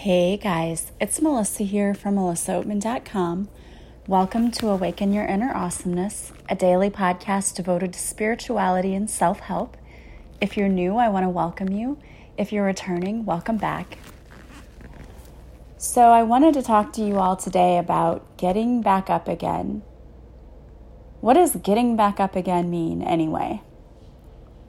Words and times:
Hey 0.00 0.36
guys, 0.36 0.92
it's 1.00 1.22
Melissa 1.22 1.62
here 1.62 1.94
from 1.94 2.16
melissaoatman.com. 2.16 3.48
Welcome 4.06 4.50
to 4.50 4.68
Awaken 4.68 5.14
Your 5.14 5.24
Inner 5.24 5.50
Awesomeness, 5.56 6.34
a 6.50 6.54
daily 6.54 6.90
podcast 6.90 7.56
devoted 7.56 7.94
to 7.94 7.98
spirituality 7.98 8.94
and 8.94 9.08
self 9.08 9.40
help. 9.40 9.78
If 10.38 10.54
you're 10.54 10.68
new, 10.68 10.96
I 10.96 11.08
want 11.08 11.24
to 11.24 11.30
welcome 11.30 11.70
you. 11.70 11.98
If 12.36 12.52
you're 12.52 12.66
returning, 12.66 13.24
welcome 13.24 13.56
back. 13.56 13.96
So, 15.78 16.10
I 16.10 16.22
wanted 16.22 16.52
to 16.54 16.62
talk 16.62 16.92
to 16.92 17.02
you 17.02 17.16
all 17.16 17.34
today 17.34 17.78
about 17.78 18.36
getting 18.36 18.82
back 18.82 19.08
up 19.08 19.26
again. 19.26 19.82
What 21.22 21.34
does 21.34 21.56
getting 21.56 21.96
back 21.96 22.20
up 22.20 22.36
again 22.36 22.70
mean, 22.70 23.00
anyway? 23.00 23.62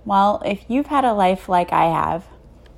Well, 0.06 0.42
if 0.46 0.64
you've 0.70 0.88
had 0.88 1.04
a 1.04 1.14
life 1.14 1.50
like 1.50 1.74
I 1.74 1.88
have, 1.88 2.24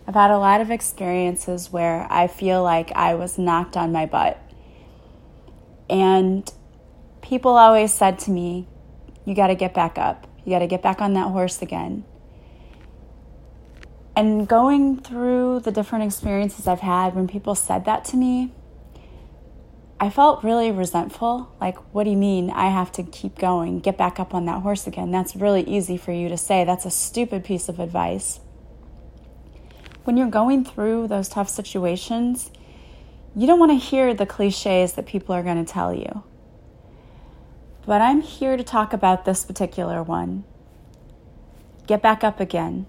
I've 0.10 0.16
had 0.16 0.32
a 0.32 0.40
lot 0.40 0.60
of 0.60 0.72
experiences 0.72 1.72
where 1.72 2.08
I 2.10 2.26
feel 2.26 2.64
like 2.64 2.92
I 2.94 3.14
was 3.14 3.38
knocked 3.38 3.78
on 3.78 3.92
my 3.92 4.08
butt. 4.08 4.42
And 5.88 6.52
people 7.22 7.52
always 7.52 7.94
said 7.94 8.18
to 8.22 8.32
me, 8.32 8.68
You 9.24 9.36
got 9.36 9.48
to 9.48 9.56
get 9.56 9.76
back 9.76 10.00
up. 10.00 10.26
You 10.44 10.52
got 10.52 10.60
to 10.60 10.68
get 10.68 10.82
back 10.82 11.00
on 11.00 11.14
that 11.14 11.28
horse 11.28 11.62
again. 11.62 12.06
And 14.16 14.48
going 14.48 15.00
through 15.00 15.60
the 15.60 15.72
different 15.72 16.06
experiences 16.06 16.66
I've 16.66 16.80
had 16.80 17.14
when 17.14 17.28
people 17.28 17.54
said 17.54 17.86
that 17.86 18.04
to 18.06 18.18
me, 18.18 18.52
I 20.00 20.10
felt 20.10 20.44
really 20.44 20.72
resentful. 20.72 21.56
Like, 21.62 21.78
what 21.94 22.06
do 22.06 22.10
you 22.10 22.18
mean 22.18 22.50
I 22.50 22.70
have 22.70 22.92
to 22.94 23.04
keep 23.04 23.38
going, 23.38 23.80
get 23.80 23.96
back 23.96 24.20
up 24.20 24.34
on 24.34 24.46
that 24.46 24.64
horse 24.64 24.88
again? 24.88 25.12
That's 25.12 25.36
really 25.36 25.62
easy 25.68 25.98
for 25.98 26.12
you 26.12 26.30
to 26.30 26.38
say. 26.38 26.64
That's 26.64 26.86
a 26.86 26.90
stupid 26.90 27.44
piece 27.44 27.70
of 27.70 27.80
advice 27.80 28.40
when 30.04 30.18
you're 30.18 30.30
going 30.30 30.64
through 30.66 31.08
those 31.08 31.30
tough 31.30 31.50
situations, 31.50 32.52
you 33.36 33.46
don't 33.46 33.60
want 33.60 33.72
to 33.72 33.78
hear 33.78 34.14
the 34.14 34.26
cliches 34.26 34.94
that 34.94 35.06
people 35.06 35.36
are 35.36 35.44
going 35.44 35.64
to 35.64 35.72
tell 35.72 35.94
you. 35.94 36.24
But 37.86 38.02
I'm 38.02 38.22
here 38.22 38.58
to 38.58 38.64
talk 38.64 38.94
about 38.94 39.26
this 39.26 39.46
particular 39.46 40.04
one. 40.04 40.44
Get 41.88 42.02
back 42.02 42.24
up 42.24 42.40
again. 42.40 42.86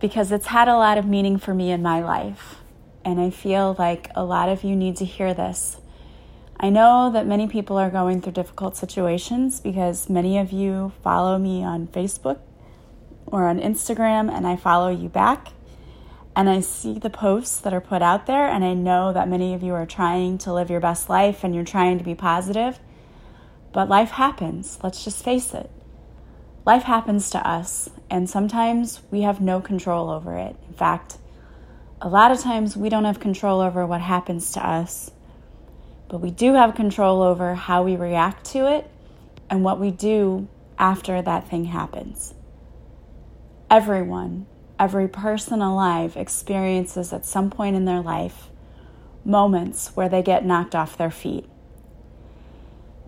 Because 0.00 0.32
it's 0.32 0.46
had 0.46 0.68
a 0.68 0.76
lot 0.76 0.98
of 0.98 1.06
meaning 1.06 1.38
for 1.38 1.54
me 1.54 1.70
in 1.70 1.82
my 1.82 2.02
life. 2.02 2.56
And 3.04 3.20
I 3.20 3.30
feel 3.30 3.76
like 3.78 4.10
a 4.14 4.24
lot 4.24 4.48
of 4.48 4.64
you 4.64 4.74
need 4.74 4.96
to 4.96 5.04
hear 5.04 5.34
this. 5.34 5.78
I 6.58 6.70
know 6.70 7.10
that 7.12 7.26
many 7.26 7.48
people 7.48 7.76
are 7.76 7.90
going 7.90 8.20
through 8.20 8.32
difficult 8.32 8.76
situations 8.76 9.60
because 9.60 10.08
many 10.08 10.38
of 10.38 10.52
you 10.52 10.92
follow 11.02 11.36
me 11.38 11.64
on 11.64 11.88
Facebook 11.88 12.38
or 13.26 13.48
on 13.48 13.58
Instagram, 13.58 14.30
and 14.30 14.46
I 14.46 14.54
follow 14.56 14.88
you 14.88 15.08
back 15.08 15.48
and 16.34 16.48
I 16.48 16.60
see 16.60 16.98
the 16.98 17.10
posts 17.10 17.58
that 17.60 17.74
are 17.74 17.80
put 17.80 18.00
out 18.00 18.26
there, 18.26 18.46
and 18.46 18.64
I 18.64 18.74
know 18.74 19.12
that 19.12 19.28
many 19.28 19.52
of 19.54 19.62
you 19.62 19.74
are 19.74 19.86
trying 19.86 20.38
to 20.38 20.52
live 20.52 20.70
your 20.70 20.80
best 20.80 21.08
life 21.08 21.44
and 21.44 21.54
you're 21.54 21.64
trying 21.64 21.98
to 21.98 22.04
be 22.04 22.14
positive. 22.14 22.78
But 23.72 23.88
life 23.88 24.10
happens, 24.10 24.78
let's 24.82 25.04
just 25.04 25.22
face 25.22 25.52
it. 25.52 25.70
Life 26.64 26.84
happens 26.84 27.28
to 27.30 27.46
us, 27.46 27.90
and 28.08 28.30
sometimes 28.30 29.00
we 29.10 29.22
have 29.22 29.40
no 29.40 29.60
control 29.60 30.08
over 30.08 30.38
it. 30.38 30.56
In 30.68 30.74
fact, 30.74 31.18
a 32.00 32.08
lot 32.08 32.30
of 32.30 32.40
times 32.40 32.76
we 32.76 32.88
don't 32.88 33.04
have 33.04 33.20
control 33.20 33.60
over 33.60 33.86
what 33.86 34.00
happens 34.00 34.52
to 34.52 34.66
us, 34.66 35.10
but 36.08 36.18
we 36.18 36.30
do 36.30 36.54
have 36.54 36.74
control 36.74 37.22
over 37.22 37.54
how 37.54 37.82
we 37.82 37.96
react 37.96 38.44
to 38.46 38.70
it 38.70 38.88
and 39.50 39.64
what 39.64 39.80
we 39.80 39.90
do 39.90 40.48
after 40.78 41.20
that 41.20 41.48
thing 41.48 41.66
happens. 41.66 42.34
Everyone 43.70 44.46
Every 44.82 45.06
person 45.06 45.62
alive 45.62 46.16
experiences 46.16 47.12
at 47.12 47.24
some 47.24 47.50
point 47.50 47.76
in 47.76 47.84
their 47.84 48.00
life 48.00 48.48
moments 49.24 49.92
where 49.94 50.08
they 50.08 50.22
get 50.22 50.44
knocked 50.44 50.74
off 50.74 50.96
their 50.96 51.08
feet. 51.08 51.48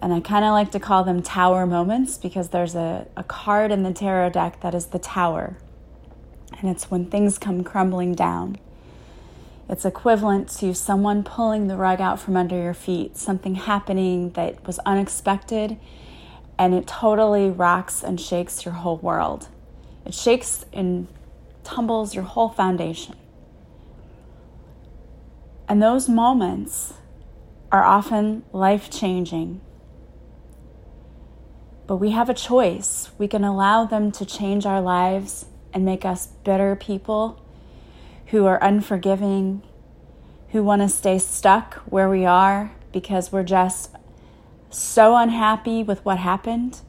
And 0.01 0.15
I 0.15 0.21
kind 0.21 0.45
of 0.45 0.53
like 0.53 0.71
to 0.71 0.79
call 0.79 1.03
them 1.03 1.21
tower 1.21 1.67
moments 1.67 2.17
because 2.17 2.51
there's 2.51 2.77
a, 2.77 3.09
a 3.17 3.25
card 3.25 3.73
in 3.73 3.83
the 3.83 3.93
tarot 3.93 4.31
deck 4.31 4.61
that 4.61 4.73
is 4.73 4.87
the 4.87 5.01
tower. 5.01 5.57
And 6.61 6.71
it's 6.71 6.93
when 6.93 7.07
things 7.07 7.39
come 7.39 7.65
crumbling 7.65 8.15
down. 8.15 8.57
It's 9.69 9.85
equivalent 9.85 10.51
to 10.61 10.77
someone 10.77 11.25
pulling 11.25 11.67
the 11.67 11.77
rug 11.77 12.01
out 12.01 12.21
from 12.21 12.37
under 12.37 12.55
your 12.55 12.75
feet, 12.75 13.17
something 13.17 13.57
happening 13.57 14.31
that 14.35 14.65
was 14.65 14.79
unexpected, 14.87 15.77
and 16.57 16.73
it 16.73 16.87
totally 16.87 17.51
rocks 17.51 18.05
and 18.05 18.21
shakes 18.21 18.65
your 18.65 18.75
whole 18.75 18.99
world. 18.99 19.49
It 20.07 20.15
shakes 20.15 20.65
in 20.71 21.09
tumbles 21.65 22.15
your 22.15 22.25
whole 22.25 22.49
foundation. 22.49 23.17
And 25.69 25.83
those 25.83 26.09
moments 26.09 26.95
are 27.73 27.83
often 27.83 28.45
life 28.53 28.91
changing. 28.91 29.61
But 31.87 31.97
we 31.97 32.11
have 32.11 32.29
a 32.29 32.35
choice. 32.35 33.11
We 33.19 33.29
can 33.29 33.45
allow 33.45 33.85
them 33.85 34.13
to 34.13 34.25
change 34.25 34.67
our 34.67 34.81
lives 34.81 35.47
and 35.73 35.85
make 35.85 36.05
us 36.05 36.27
better 36.45 36.77
people 36.77 37.43
who 38.27 38.47
are 38.47 38.63
unforgiving, 38.63 39.63
who 40.51 40.63
want 40.63 40.83
to 40.83 40.89
stay 40.89 41.19
stuck 41.19 41.75
where 41.87 42.09
we 42.09 42.25
are 42.25 42.73
because 42.93 43.33
we're 43.33 43.43
just 43.43 43.91
so 44.71 45.17
unhappy 45.17 45.83
with 45.83 46.05
what 46.05 46.19
happened 46.19 46.81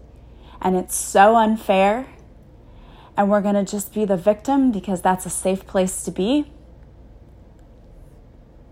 and 0.61 0.75
it's 0.75 0.95
so 0.95 1.35
unfair 1.35 2.07
and 3.17 3.29
we're 3.29 3.41
going 3.41 3.55
to 3.55 3.63
just 3.63 3.93
be 3.93 4.05
the 4.05 4.17
victim 4.17 4.71
because 4.71 5.01
that's 5.01 5.25
a 5.25 5.29
safe 5.29 5.65
place 5.65 6.03
to 6.03 6.11
be. 6.11 6.51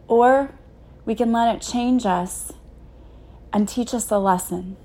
Or 0.08 0.54
we 1.06 1.16
can 1.16 1.32
let 1.32 1.56
it 1.56 1.62
change 1.62 2.06
us 2.06 2.52
and 3.52 3.68
teach 3.68 3.94
us 3.94 4.12
a 4.12 4.18
lesson. 4.18 4.76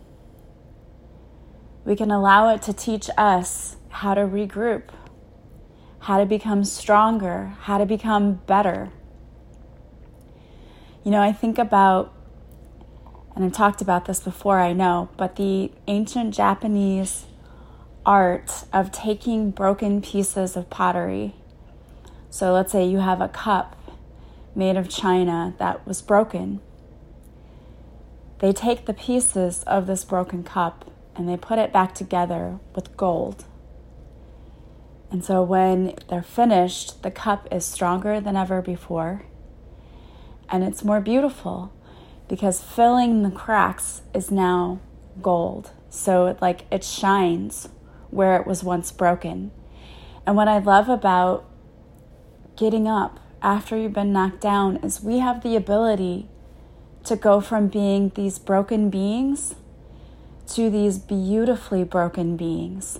We 1.84 1.96
can 1.96 2.10
allow 2.10 2.54
it 2.54 2.62
to 2.62 2.72
teach 2.72 3.08
us 3.16 3.76
how 3.88 4.14
to 4.14 4.20
regroup, 4.20 4.91
how 6.00 6.19
to 6.19 6.26
become 6.26 6.64
stronger, 6.64 7.54
how 7.62 7.78
to 7.78 7.86
become 7.86 8.34
better. 8.46 8.90
You 11.04 11.10
know, 11.10 11.20
I 11.20 11.32
think 11.32 11.58
about, 11.58 12.12
and 13.34 13.44
I've 13.44 13.52
talked 13.52 13.80
about 13.80 14.04
this 14.04 14.20
before, 14.20 14.60
I 14.60 14.72
know, 14.72 15.08
but 15.16 15.36
the 15.36 15.72
ancient 15.86 16.34
Japanese 16.34 17.25
art 18.08 18.64
of 18.72 18.91
taking 18.91 19.50
broken 19.50 20.00
pieces 20.00 20.56
of 20.56 20.70
pottery. 20.70 21.34
So 22.30 22.54
let's 22.54 22.72
say 22.72 22.88
you 22.88 23.00
have 23.00 23.20
a 23.20 23.28
cup 23.28 23.76
made 24.54 24.78
of 24.78 24.88
china 24.88 25.54
that 25.58 25.86
was 25.86 26.00
broken. 26.00 26.60
They 28.38 28.54
take 28.54 28.86
the 28.86 28.94
pieces 28.94 29.62
of 29.64 29.86
this 29.86 30.04
broken 30.04 30.42
cup 30.42 30.91
and 31.14 31.28
they 31.28 31.36
put 31.36 31.58
it 31.58 31.70
back 31.70 31.94
together 31.94 32.58
with 32.74 32.96
gold. 32.96 33.44
And 35.10 35.22
so 35.22 35.42
when 35.42 35.94
they're 36.08 36.22
finished, 36.22 37.02
the 37.02 37.10
cup 37.10 37.46
is 37.52 37.66
stronger 37.66 38.22
than 38.22 38.36
ever 38.36 38.62
before 38.62 39.26
and 40.48 40.64
it's 40.64 40.82
more 40.82 41.02
beautiful 41.02 41.75
because 42.26 42.62
filling 42.62 43.22
the 43.22 43.30
cracks 43.30 44.00
is 44.14 44.30
now 44.30 44.80
gold. 45.20 45.72
So 45.90 46.26
it 46.26 46.40
like 46.40 46.64
it 46.70 46.84
shines 46.84 47.69
where 48.10 48.36
it 48.36 48.46
was 48.46 48.64
once 48.64 48.91
broken. 48.92 49.50
And 50.26 50.36
what 50.36 50.48
I 50.48 50.58
love 50.58 50.88
about 50.88 51.44
getting 52.56 52.88
up 52.88 53.20
after 53.41 53.76
you've 53.76 53.92
been 53.92 54.12
knocked 54.12 54.41
down 54.41 54.76
is 54.78 55.02
we 55.02 55.19
have 55.19 55.42
the 55.42 55.56
ability 55.56 56.28
to 57.04 57.16
go 57.16 57.41
from 57.41 57.69
being 57.69 58.10
these 58.14 58.38
broken 58.38 58.91
beings 58.91 59.54
to 60.48 60.70
these 60.70 60.98
beautifully 60.98 61.84
broken 61.84 62.36
beings. 62.36 62.98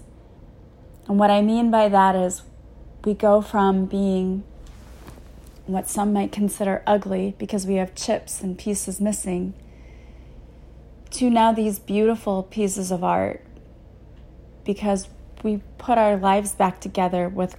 And 1.07 1.19
what 1.19 1.31
I 1.31 1.41
mean 1.41 1.71
by 1.71 1.89
that 1.89 2.15
is 2.15 2.43
we 3.05 3.15
go 3.15 3.41
from 3.41 3.87
being 3.87 4.45
what 5.67 5.89
some 5.89 6.13
might 6.13 6.33
consider 6.33 6.83
ugly 6.87 7.35
because 7.39 7.67
we 7.67 7.75
have 7.75 7.95
chips 7.95 8.43
and 8.43 8.59
pieces 8.59 9.01
missing 9.01 9.55
to 11.11 11.31
now 11.31 11.53
these 11.53 11.79
beautiful 11.79 12.43
pieces 12.43 12.91
of 12.91 13.03
art 13.03 13.43
because 14.69 15.09
we 15.43 15.63
put 15.79 15.97
our 15.97 16.19
lives 16.19 16.55
back 16.55 16.79
together 16.79 17.27
with 17.27 17.57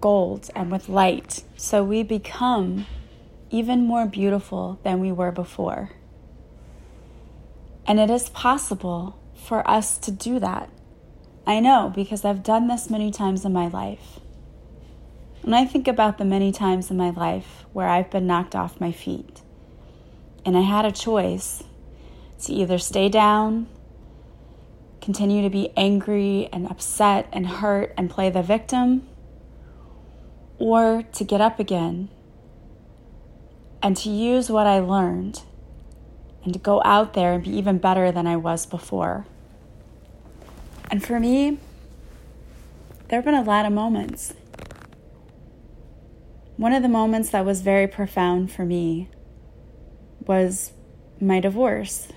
gold 0.00 0.48
and 0.54 0.70
with 0.70 0.88
light. 0.88 1.42
So 1.56 1.82
we 1.82 2.04
become 2.04 2.86
even 3.50 3.84
more 3.84 4.06
beautiful 4.06 4.78
than 4.84 5.00
we 5.00 5.10
were 5.10 5.32
before. 5.32 5.90
And 7.88 7.98
it 7.98 8.08
is 8.08 8.28
possible 8.28 9.18
for 9.34 9.68
us 9.68 9.98
to 9.98 10.12
do 10.12 10.38
that. 10.38 10.70
I 11.44 11.58
know 11.58 11.90
because 11.92 12.24
I've 12.24 12.44
done 12.44 12.68
this 12.68 12.88
many 12.88 13.10
times 13.10 13.44
in 13.44 13.52
my 13.52 13.66
life. 13.66 14.20
When 15.42 15.54
I 15.54 15.64
think 15.64 15.88
about 15.88 16.18
the 16.18 16.24
many 16.24 16.52
times 16.52 16.88
in 16.88 16.96
my 16.96 17.10
life 17.10 17.64
where 17.72 17.88
I've 17.88 18.12
been 18.12 18.28
knocked 18.28 18.54
off 18.54 18.80
my 18.80 18.92
feet, 18.92 19.42
and 20.46 20.56
I 20.56 20.60
had 20.60 20.84
a 20.84 20.92
choice 20.92 21.64
to 22.44 22.52
either 22.52 22.78
stay 22.78 23.08
down 23.08 23.66
continue 25.04 25.42
to 25.42 25.50
be 25.50 25.70
angry 25.76 26.48
and 26.50 26.66
upset 26.66 27.28
and 27.30 27.46
hurt 27.46 27.92
and 27.94 28.08
play 28.08 28.30
the 28.30 28.42
victim, 28.42 29.06
or 30.58 31.02
to 31.12 31.24
get 31.24 31.42
up 31.42 31.60
again 31.60 32.08
and 33.82 33.98
to 33.98 34.08
use 34.08 34.48
what 34.48 34.66
I 34.66 34.78
learned 34.78 35.42
and 36.42 36.54
to 36.54 36.58
go 36.58 36.80
out 36.86 37.12
there 37.12 37.34
and 37.34 37.44
be 37.44 37.50
even 37.50 37.76
better 37.76 38.10
than 38.10 38.26
I 38.26 38.36
was 38.36 38.64
before. 38.64 39.26
And 40.90 41.04
for 41.04 41.20
me, 41.20 41.58
there 43.08 43.18
have 43.18 43.26
been 43.26 43.34
a 43.34 43.42
lot 43.42 43.66
of 43.66 43.72
moments. 43.72 44.32
One 46.56 46.72
of 46.72 46.82
the 46.82 46.88
moments 46.88 47.28
that 47.30 47.44
was 47.44 47.60
very 47.60 47.86
profound 47.86 48.50
for 48.50 48.64
me 48.64 49.10
was 50.26 50.72
my 51.20 51.40
divorce. 51.40 52.08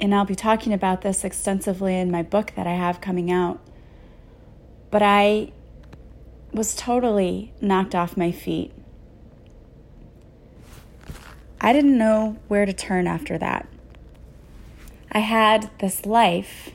And 0.00 0.14
I'll 0.14 0.24
be 0.24 0.34
talking 0.34 0.72
about 0.72 1.02
this 1.02 1.22
extensively 1.24 1.94
in 1.94 2.10
my 2.10 2.22
book 2.22 2.54
that 2.56 2.66
I 2.66 2.72
have 2.72 3.00
coming 3.00 3.30
out. 3.30 3.60
But 4.90 5.02
I 5.02 5.52
was 6.52 6.74
totally 6.74 7.52
knocked 7.60 7.94
off 7.94 8.16
my 8.16 8.32
feet. 8.32 8.72
I 11.60 11.74
didn't 11.74 11.98
know 11.98 12.38
where 12.48 12.64
to 12.64 12.72
turn 12.72 13.06
after 13.06 13.36
that. 13.38 13.68
I 15.12 15.18
had 15.18 15.70
this 15.78 16.06
life 16.06 16.70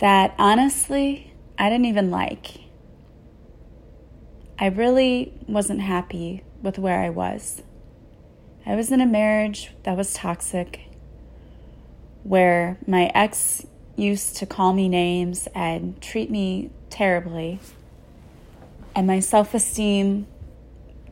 that 0.00 0.34
honestly 0.38 1.32
I 1.58 1.70
didn't 1.70 1.86
even 1.86 2.10
like. 2.10 2.58
I 4.58 4.66
really 4.66 5.32
wasn't 5.46 5.80
happy 5.80 6.42
with 6.62 6.78
where 6.78 7.00
I 7.00 7.10
was. 7.10 7.62
I 8.66 8.74
was 8.74 8.92
in 8.92 9.00
a 9.00 9.06
marriage 9.06 9.72
that 9.84 9.96
was 9.96 10.12
toxic, 10.12 10.87
where 12.28 12.76
my 12.86 13.10
ex 13.14 13.66
used 13.96 14.36
to 14.36 14.46
call 14.46 14.74
me 14.74 14.88
names 14.88 15.48
and 15.54 16.00
treat 16.02 16.30
me 16.30 16.70
terribly, 16.90 17.58
and 18.94 19.06
my 19.06 19.18
self 19.18 19.54
esteem 19.54 20.26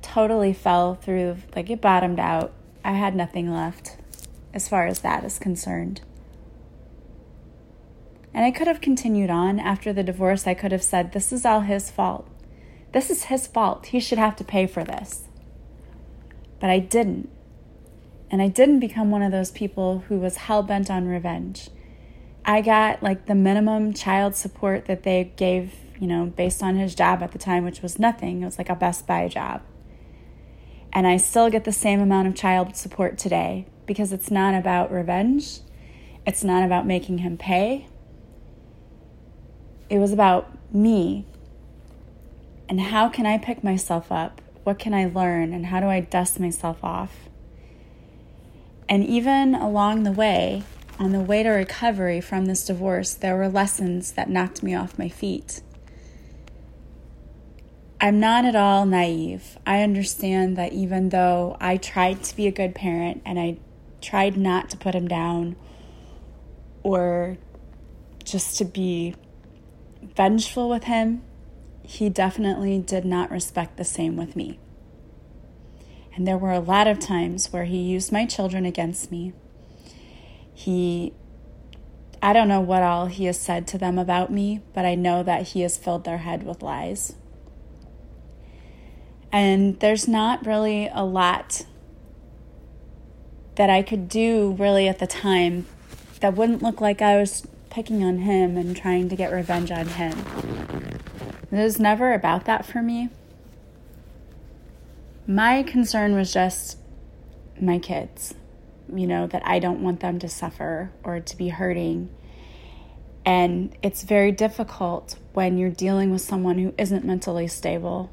totally 0.02 0.52
fell 0.52 0.94
through, 0.94 1.38
like 1.54 1.70
it 1.70 1.80
bottomed 1.80 2.20
out. 2.20 2.52
I 2.84 2.92
had 2.92 3.16
nothing 3.16 3.52
left 3.52 3.96
as 4.54 4.68
far 4.68 4.86
as 4.86 5.00
that 5.00 5.24
is 5.24 5.38
concerned. 5.38 6.02
And 8.32 8.44
I 8.44 8.50
could 8.50 8.66
have 8.66 8.80
continued 8.82 9.30
on 9.30 9.58
after 9.58 9.92
the 9.92 10.02
divorce. 10.02 10.46
I 10.46 10.54
could 10.54 10.70
have 10.70 10.82
said, 10.82 11.12
This 11.12 11.32
is 11.32 11.46
all 11.46 11.60
his 11.60 11.90
fault. 11.90 12.28
This 12.92 13.10
is 13.10 13.24
his 13.24 13.46
fault. 13.46 13.86
He 13.86 14.00
should 14.00 14.18
have 14.18 14.36
to 14.36 14.44
pay 14.44 14.66
for 14.66 14.84
this. 14.84 15.24
But 16.60 16.70
I 16.70 16.78
didn't. 16.78 17.30
And 18.30 18.42
I 18.42 18.48
didn't 18.48 18.80
become 18.80 19.10
one 19.10 19.22
of 19.22 19.32
those 19.32 19.50
people 19.50 20.04
who 20.08 20.18
was 20.18 20.36
hell 20.36 20.62
bent 20.62 20.90
on 20.90 21.06
revenge. 21.06 21.70
I 22.44 22.60
got 22.60 23.02
like 23.02 23.26
the 23.26 23.34
minimum 23.34 23.92
child 23.92 24.34
support 24.34 24.86
that 24.86 25.02
they 25.02 25.32
gave, 25.36 25.74
you 26.00 26.06
know, 26.06 26.26
based 26.26 26.62
on 26.62 26.76
his 26.76 26.94
job 26.94 27.22
at 27.22 27.32
the 27.32 27.38
time, 27.38 27.64
which 27.64 27.82
was 27.82 27.98
nothing. 27.98 28.42
It 28.42 28.46
was 28.46 28.58
like 28.58 28.68
a 28.68 28.74
Best 28.74 29.06
Buy 29.06 29.28
job. 29.28 29.62
And 30.92 31.06
I 31.06 31.16
still 31.18 31.50
get 31.50 31.64
the 31.64 31.72
same 31.72 32.00
amount 32.00 32.28
of 32.28 32.34
child 32.34 32.76
support 32.76 33.18
today 33.18 33.66
because 33.86 34.12
it's 34.12 34.30
not 34.30 34.54
about 34.54 34.90
revenge. 34.90 35.60
It's 36.26 36.42
not 36.42 36.64
about 36.64 36.86
making 36.86 37.18
him 37.18 37.36
pay 37.36 37.86
it 39.88 39.98
was 39.98 40.12
about 40.12 40.48
me 40.74 41.24
and 42.68 42.80
how 42.80 43.08
can 43.08 43.26
I 43.26 43.38
pick 43.38 43.62
myself 43.62 44.10
up? 44.10 44.40
What 44.64 44.78
can 44.78 44.92
I 44.92 45.06
learn? 45.06 45.52
And 45.52 45.66
how 45.66 45.78
do 45.78 45.86
I 45.86 46.00
dust 46.00 46.40
myself 46.40 46.82
off? 46.82 47.28
And 48.88 49.04
even 49.04 49.54
along 49.54 50.04
the 50.04 50.12
way, 50.12 50.62
on 50.98 51.12
the 51.12 51.20
way 51.20 51.42
to 51.42 51.50
recovery 51.50 52.20
from 52.20 52.46
this 52.46 52.64
divorce, 52.64 53.14
there 53.14 53.36
were 53.36 53.48
lessons 53.48 54.12
that 54.12 54.30
knocked 54.30 54.62
me 54.62 54.74
off 54.74 54.98
my 54.98 55.08
feet. 55.08 55.60
I'm 58.00 58.20
not 58.20 58.44
at 58.44 58.54
all 58.54 58.86
naive. 58.86 59.58
I 59.66 59.82
understand 59.82 60.56
that 60.56 60.72
even 60.72 61.08
though 61.08 61.56
I 61.60 61.76
tried 61.76 62.22
to 62.24 62.36
be 62.36 62.46
a 62.46 62.52
good 62.52 62.74
parent 62.74 63.22
and 63.24 63.38
I 63.38 63.56
tried 64.00 64.36
not 64.36 64.70
to 64.70 64.76
put 64.76 64.94
him 64.94 65.08
down 65.08 65.56
or 66.82 67.38
just 68.22 68.58
to 68.58 68.64
be 68.64 69.14
vengeful 70.14 70.68
with 70.68 70.84
him, 70.84 71.22
he 71.82 72.08
definitely 72.08 72.78
did 72.78 73.04
not 73.04 73.30
respect 73.30 73.76
the 73.76 73.84
same 73.84 74.16
with 74.16 74.36
me. 74.36 74.58
And 76.16 76.26
there 76.26 76.38
were 76.38 76.52
a 76.52 76.60
lot 76.60 76.86
of 76.86 76.98
times 76.98 77.52
where 77.52 77.66
he 77.66 77.76
used 77.76 78.10
my 78.10 78.24
children 78.24 78.64
against 78.64 79.12
me. 79.12 79.34
He, 80.54 81.12
I 82.22 82.32
don't 82.32 82.48
know 82.48 82.60
what 82.60 82.82
all 82.82 83.06
he 83.06 83.26
has 83.26 83.38
said 83.38 83.66
to 83.68 83.78
them 83.78 83.98
about 83.98 84.32
me, 84.32 84.62
but 84.72 84.86
I 84.86 84.94
know 84.94 85.22
that 85.22 85.48
he 85.48 85.60
has 85.60 85.76
filled 85.76 86.04
their 86.04 86.18
head 86.18 86.42
with 86.42 86.62
lies. 86.62 87.14
And 89.30 89.78
there's 89.80 90.08
not 90.08 90.46
really 90.46 90.88
a 90.90 91.04
lot 91.04 91.66
that 93.56 93.68
I 93.68 93.82
could 93.82 94.08
do 94.08 94.56
really 94.58 94.88
at 94.88 94.98
the 94.98 95.06
time 95.06 95.66
that 96.20 96.34
wouldn't 96.34 96.62
look 96.62 96.80
like 96.80 97.02
I 97.02 97.18
was 97.18 97.46
picking 97.68 98.02
on 98.02 98.20
him 98.20 98.56
and 98.56 98.74
trying 98.74 99.10
to 99.10 99.16
get 99.16 99.30
revenge 99.30 99.70
on 99.70 99.86
him. 99.86 100.24
It 101.52 101.56
was 101.62 101.78
never 101.78 102.14
about 102.14 102.46
that 102.46 102.64
for 102.64 102.80
me. 102.80 103.10
My 105.26 105.62
concern 105.62 106.14
was 106.14 106.32
just 106.32 106.78
my 107.60 107.78
kids, 107.78 108.34
you 108.94 109.06
know, 109.06 109.26
that 109.26 109.42
I 109.44 109.58
don't 109.58 109.82
want 109.82 110.00
them 110.00 110.18
to 110.20 110.28
suffer 110.28 110.92
or 111.02 111.20
to 111.20 111.36
be 111.36 111.48
hurting. 111.48 112.10
And 113.24 113.76
it's 113.82 114.04
very 114.04 114.30
difficult 114.30 115.18
when 115.32 115.58
you're 115.58 115.70
dealing 115.70 116.12
with 116.12 116.22
someone 116.22 116.58
who 116.58 116.72
isn't 116.78 117.04
mentally 117.04 117.48
stable 117.48 118.10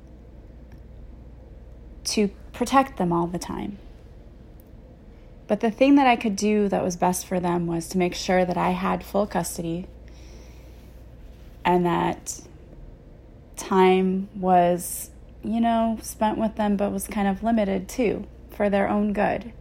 to 2.06 2.30
protect 2.52 2.98
them 2.98 3.14
all 3.14 3.28
the 3.28 3.38
time. 3.38 3.78
But 5.48 5.60
the 5.60 5.70
thing 5.70 5.96
that 5.96 6.08
I 6.08 6.16
could 6.16 6.36
do 6.36 6.68
that 6.70 6.84
was 6.84 6.96
best 6.96 7.28
for 7.28 7.40
them 7.40 7.68
was 7.68 7.88
to 7.90 7.98
make 7.98 8.16
sure 8.16 8.44
that 8.44 8.58
I 8.58 8.72
had 8.72 9.04
full 9.04 9.28
custody 9.28 9.88
and 11.66 11.86
that 11.86 12.42
time 13.56 14.30
was, 14.36 15.12
you 15.44 15.62
know, 15.62 15.98
spent 16.02 16.38
with 16.38 16.56
them 16.56 16.78
but 16.78 16.92
was 16.92 17.08
kind 17.08 17.28
of 17.28 17.44
limited 17.44 17.88
too 17.88 18.26
for 18.50 18.70
their 18.70 18.90
own 18.90 19.14
good. 19.14 19.54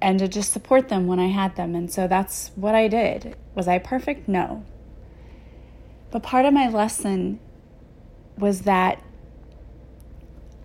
And 0.00 0.18
to 0.18 0.28
just 0.28 0.52
support 0.52 0.88
them 0.88 1.06
when 1.06 1.18
I 1.18 1.28
had 1.28 1.56
them. 1.56 1.74
And 1.74 1.90
so 1.90 2.06
that's 2.06 2.50
what 2.56 2.74
I 2.74 2.88
did. 2.88 3.36
Was 3.54 3.68
I 3.68 3.78
perfect? 3.78 4.28
No. 4.28 4.64
But 6.10 6.22
part 6.22 6.44
of 6.44 6.52
my 6.52 6.68
lesson 6.68 7.40
was 8.36 8.62
that 8.62 9.02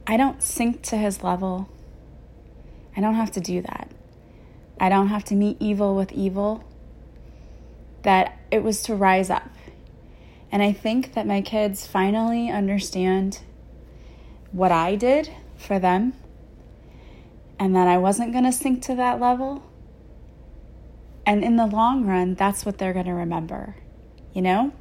I 0.06 0.18
don't 0.18 0.44
sink 0.44 0.82
to 0.84 0.98
his 0.98 1.24
level 1.24 1.70
I 3.00 3.02
don't 3.02 3.16
have 3.16 3.32
to 3.32 3.40
do 3.40 3.62
that. 3.62 3.90
I 4.78 4.90
don't 4.90 5.08
have 5.08 5.24
to 5.26 5.36
meet 5.36 5.56
evil 5.62 5.96
with 5.96 6.12
evil. 6.12 6.66
That 8.02 8.38
it 8.52 8.62
was 8.62 8.84
to 8.84 8.96
rise 8.96 9.30
up. 9.30 9.50
And 10.52 10.62
I 10.62 10.74
think 10.74 11.14
that 11.14 11.26
my 11.26 11.42
kids 11.42 11.88
finally 11.88 12.50
understand 12.50 13.40
what 14.52 14.72
I 14.72 14.96
did 14.96 15.30
for 15.58 15.80
them 15.80 16.14
and 17.60 17.76
that 17.76 17.88
I 17.88 17.98
wasn't 17.98 18.32
going 18.32 18.46
to 18.46 18.52
sink 18.52 18.82
to 18.84 18.96
that 18.96 19.20
level. 19.20 19.64
And 21.26 21.44
in 21.44 21.58
the 21.58 21.68
long 21.68 22.06
run, 22.06 22.36
that's 22.36 22.66
what 22.66 22.78
they're 22.78 22.94
going 22.94 23.06
to 23.06 23.14
remember, 23.14 23.76
you 24.34 24.42
know? 24.42 24.72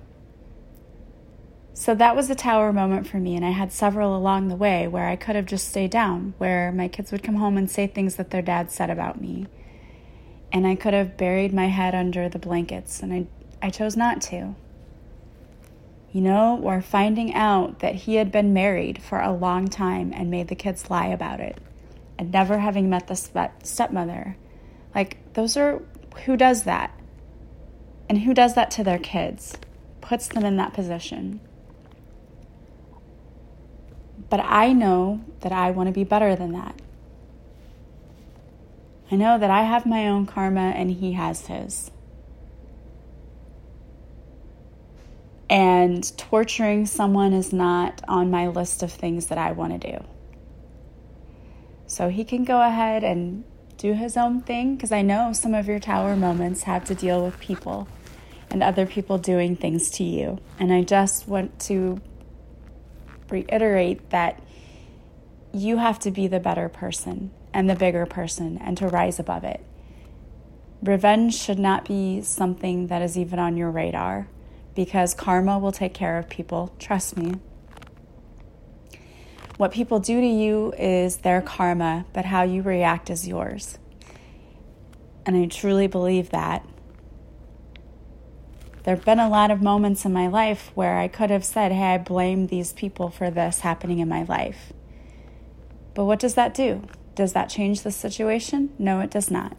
So 1.74 1.94
that 1.94 2.16
was 2.16 2.30
a 2.30 2.34
tower 2.34 2.72
moment 2.72 3.06
for 3.06 3.18
me, 3.18 3.36
and 3.36 3.44
I 3.44 3.50
had 3.50 3.72
several 3.72 4.16
along 4.16 4.48
the 4.48 4.56
way 4.56 4.88
where 4.88 5.06
I 5.06 5.16
could 5.16 5.36
have 5.36 5.46
just 5.46 5.68
stayed 5.68 5.90
down, 5.90 6.34
where 6.38 6.72
my 6.72 6.88
kids 6.88 7.12
would 7.12 7.22
come 7.22 7.36
home 7.36 7.56
and 7.56 7.70
say 7.70 7.86
things 7.86 8.16
that 8.16 8.30
their 8.30 8.42
dad 8.42 8.72
said 8.72 8.90
about 8.90 9.20
me. 9.20 9.46
And 10.50 10.66
I 10.66 10.74
could 10.74 10.94
have 10.94 11.16
buried 11.16 11.52
my 11.52 11.66
head 11.66 11.94
under 11.94 12.28
the 12.28 12.38
blankets, 12.38 13.00
and 13.00 13.12
I, 13.12 13.26
I 13.66 13.70
chose 13.70 13.96
not 13.96 14.20
to. 14.22 14.54
You 16.18 16.24
know, 16.24 16.58
or 16.64 16.82
finding 16.82 17.32
out 17.32 17.78
that 17.78 17.94
he 17.94 18.16
had 18.16 18.32
been 18.32 18.52
married 18.52 19.00
for 19.00 19.20
a 19.20 19.30
long 19.32 19.68
time 19.68 20.12
and 20.12 20.28
made 20.28 20.48
the 20.48 20.56
kids 20.56 20.90
lie 20.90 21.06
about 21.06 21.38
it, 21.38 21.58
and 22.18 22.32
never 22.32 22.58
having 22.58 22.90
met 22.90 23.06
the 23.06 23.50
stepmother. 23.62 24.36
Like, 24.96 25.32
those 25.34 25.56
are 25.56 25.80
who 26.24 26.36
does 26.36 26.64
that? 26.64 26.90
And 28.08 28.22
who 28.22 28.34
does 28.34 28.56
that 28.56 28.68
to 28.72 28.82
their 28.82 28.98
kids? 28.98 29.56
Puts 30.00 30.26
them 30.26 30.44
in 30.44 30.56
that 30.56 30.74
position. 30.74 31.38
But 34.28 34.40
I 34.40 34.72
know 34.72 35.20
that 35.42 35.52
I 35.52 35.70
want 35.70 35.86
to 35.86 35.92
be 35.92 36.02
better 36.02 36.34
than 36.34 36.50
that. 36.50 36.82
I 39.08 39.14
know 39.14 39.38
that 39.38 39.50
I 39.50 39.62
have 39.62 39.86
my 39.86 40.08
own 40.08 40.26
karma 40.26 40.72
and 40.74 40.90
he 40.90 41.12
has 41.12 41.46
his. 41.46 41.92
And 45.50 46.16
torturing 46.18 46.86
someone 46.86 47.32
is 47.32 47.52
not 47.52 48.02
on 48.06 48.30
my 48.30 48.48
list 48.48 48.82
of 48.82 48.92
things 48.92 49.26
that 49.26 49.38
I 49.38 49.52
want 49.52 49.80
to 49.80 49.92
do. 49.92 50.04
So 51.86 52.10
he 52.10 52.24
can 52.24 52.44
go 52.44 52.60
ahead 52.60 53.02
and 53.02 53.44
do 53.78 53.94
his 53.94 54.16
own 54.16 54.42
thing 54.42 54.74
because 54.76 54.92
I 54.92 55.02
know 55.02 55.32
some 55.32 55.54
of 55.54 55.66
your 55.66 55.78
tower 55.78 56.16
moments 56.16 56.64
have 56.64 56.84
to 56.86 56.94
deal 56.94 57.24
with 57.24 57.38
people 57.40 57.88
and 58.50 58.62
other 58.62 58.84
people 58.84 59.16
doing 59.16 59.56
things 59.56 59.88
to 59.92 60.04
you. 60.04 60.38
And 60.58 60.72
I 60.72 60.82
just 60.82 61.28
want 61.28 61.58
to 61.60 62.00
reiterate 63.30 64.10
that 64.10 64.42
you 65.52 65.78
have 65.78 65.98
to 66.00 66.10
be 66.10 66.26
the 66.26 66.40
better 66.40 66.68
person 66.68 67.30
and 67.54 67.70
the 67.70 67.74
bigger 67.74 68.04
person 68.04 68.58
and 68.58 68.76
to 68.76 68.88
rise 68.88 69.18
above 69.18 69.44
it. 69.44 69.64
Revenge 70.82 71.34
should 71.34 71.58
not 71.58 71.86
be 71.86 72.20
something 72.22 72.88
that 72.88 73.02
is 73.02 73.16
even 73.16 73.38
on 73.38 73.56
your 73.56 73.70
radar 73.70 74.28
because 74.78 75.12
karma 75.12 75.58
will 75.58 75.72
take 75.72 75.92
care 75.92 76.18
of 76.18 76.28
people. 76.28 76.72
Trust 76.78 77.16
me. 77.16 77.34
What 79.56 79.72
people 79.72 79.98
do 79.98 80.20
to 80.20 80.26
you 80.26 80.72
is 80.78 81.16
their 81.16 81.42
karma, 81.42 82.06
but 82.12 82.24
how 82.24 82.44
you 82.44 82.62
react 82.62 83.10
is 83.10 83.26
yours. 83.26 83.76
And 85.26 85.36
I 85.36 85.46
truly 85.46 85.88
believe 85.88 86.30
that. 86.30 86.64
There 88.84 88.94
have 88.94 89.04
been 89.04 89.18
a 89.18 89.28
lot 89.28 89.50
of 89.50 89.60
moments 89.60 90.04
in 90.04 90.12
my 90.12 90.28
life 90.28 90.70
where 90.76 90.96
I 90.96 91.08
could 91.08 91.30
have 91.30 91.44
said, 91.44 91.72
Hey, 91.72 91.94
I 91.94 91.98
blame 91.98 92.46
these 92.46 92.72
people 92.72 93.10
for 93.10 93.32
this 93.32 93.58
happening 93.58 93.98
in 93.98 94.08
my 94.08 94.22
life. 94.22 94.72
But 95.94 96.04
what 96.04 96.20
does 96.20 96.34
that 96.34 96.54
do? 96.54 96.84
Does 97.16 97.32
that 97.32 97.48
change 97.48 97.80
the 97.80 97.90
situation? 97.90 98.72
No, 98.78 99.00
it 99.00 99.10
does 99.10 99.28
not. 99.28 99.56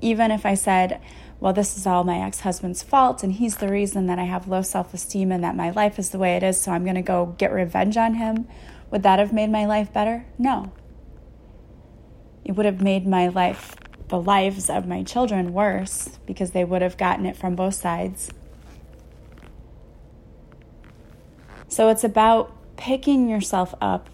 Even 0.00 0.30
if 0.30 0.46
I 0.46 0.54
said, 0.54 1.00
well, 1.40 1.52
this 1.52 1.76
is 1.76 1.86
all 1.86 2.02
my 2.02 2.18
ex 2.18 2.40
husband's 2.40 2.82
fault, 2.82 3.22
and 3.22 3.34
he's 3.34 3.56
the 3.56 3.68
reason 3.68 4.06
that 4.06 4.18
I 4.18 4.24
have 4.24 4.48
low 4.48 4.62
self 4.62 4.92
esteem 4.92 5.30
and 5.30 5.42
that 5.44 5.54
my 5.54 5.70
life 5.70 5.98
is 5.98 6.10
the 6.10 6.18
way 6.18 6.36
it 6.36 6.42
is, 6.42 6.60
so 6.60 6.72
I'm 6.72 6.84
going 6.84 6.96
to 6.96 7.02
go 7.02 7.34
get 7.38 7.52
revenge 7.52 7.96
on 7.96 8.14
him, 8.14 8.48
would 8.90 9.02
that 9.04 9.18
have 9.18 9.32
made 9.32 9.50
my 9.50 9.64
life 9.64 9.92
better? 9.92 10.26
No. 10.36 10.72
It 12.44 12.52
would 12.52 12.66
have 12.66 12.80
made 12.80 13.06
my 13.06 13.28
life, 13.28 13.76
the 14.08 14.20
lives 14.20 14.68
of 14.68 14.86
my 14.86 15.02
children, 15.02 15.52
worse 15.52 16.18
because 16.26 16.52
they 16.52 16.64
would 16.64 16.82
have 16.82 16.96
gotten 16.96 17.26
it 17.26 17.36
from 17.36 17.54
both 17.54 17.74
sides. 17.74 18.30
So 21.68 21.88
it's 21.88 22.04
about 22.04 22.52
picking 22.76 23.28
yourself 23.28 23.74
up 23.80 24.08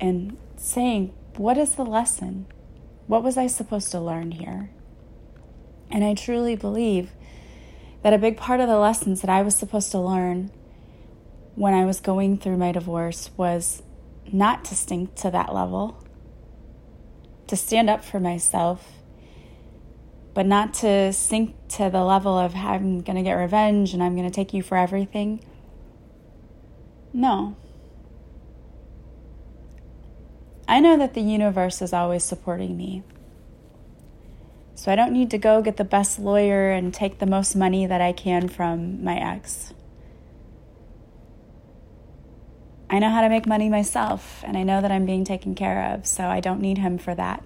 and 0.00 0.38
saying, 0.56 1.12
What 1.36 1.58
is 1.58 1.74
the 1.74 1.84
lesson? 1.84 2.46
What 3.06 3.22
was 3.22 3.36
I 3.36 3.48
supposed 3.48 3.90
to 3.90 4.00
learn 4.00 4.30
here? 4.30 4.70
And 5.90 6.04
I 6.04 6.14
truly 6.14 6.56
believe 6.56 7.10
that 8.02 8.12
a 8.12 8.18
big 8.18 8.36
part 8.36 8.60
of 8.60 8.68
the 8.68 8.78
lessons 8.78 9.20
that 9.20 9.30
I 9.30 9.42
was 9.42 9.56
supposed 9.56 9.90
to 9.90 9.98
learn 9.98 10.50
when 11.54 11.74
I 11.74 11.84
was 11.84 12.00
going 12.00 12.38
through 12.38 12.56
my 12.56 12.72
divorce 12.72 13.30
was 13.36 13.82
not 14.32 14.64
to 14.66 14.74
sink 14.74 15.14
to 15.16 15.30
that 15.30 15.52
level, 15.52 16.02
to 17.48 17.56
stand 17.56 17.90
up 17.90 18.04
for 18.04 18.20
myself, 18.20 19.00
but 20.32 20.46
not 20.46 20.72
to 20.74 21.12
sink 21.12 21.56
to 21.68 21.90
the 21.90 22.04
level 22.04 22.38
of 22.38 22.54
I'm 22.54 23.00
going 23.00 23.16
to 23.16 23.22
get 23.22 23.34
revenge 23.34 23.92
and 23.92 24.02
I'm 24.02 24.14
going 24.14 24.28
to 24.28 24.34
take 24.34 24.54
you 24.54 24.62
for 24.62 24.76
everything. 24.76 25.44
No. 27.12 27.56
I 30.68 30.78
know 30.78 30.96
that 30.96 31.14
the 31.14 31.20
universe 31.20 31.82
is 31.82 31.92
always 31.92 32.22
supporting 32.22 32.76
me. 32.76 33.02
So 34.80 34.90
I 34.90 34.96
don't 34.96 35.12
need 35.12 35.30
to 35.32 35.36
go 35.36 35.60
get 35.60 35.76
the 35.76 35.84
best 35.84 36.18
lawyer 36.18 36.70
and 36.70 36.94
take 36.94 37.18
the 37.18 37.26
most 37.26 37.54
money 37.54 37.84
that 37.84 38.00
I 38.00 38.12
can 38.12 38.48
from 38.48 39.04
my 39.04 39.14
ex. 39.14 39.74
I 42.88 42.98
know 42.98 43.10
how 43.10 43.20
to 43.20 43.28
make 43.28 43.46
money 43.46 43.68
myself, 43.68 44.42
and 44.42 44.56
I 44.56 44.62
know 44.62 44.80
that 44.80 44.90
I'm 44.90 45.04
being 45.04 45.22
taken 45.26 45.54
care 45.54 45.92
of, 45.92 46.06
so 46.06 46.24
I 46.24 46.40
don't 46.40 46.62
need 46.62 46.78
him 46.78 46.96
for 46.96 47.14
that. 47.14 47.44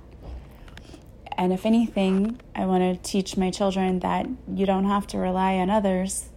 And 1.36 1.52
if 1.52 1.66
anything, 1.66 2.40
I 2.54 2.66
want 2.66 2.84
to 2.84 3.10
teach 3.10 3.36
my 3.36 3.50
children 3.50 3.98
that 3.98 4.28
you 4.46 4.64
don't 4.64 4.84
have 4.84 5.08
to 5.08 5.18
rely 5.18 5.56
on 5.56 5.70
others. 5.70 6.28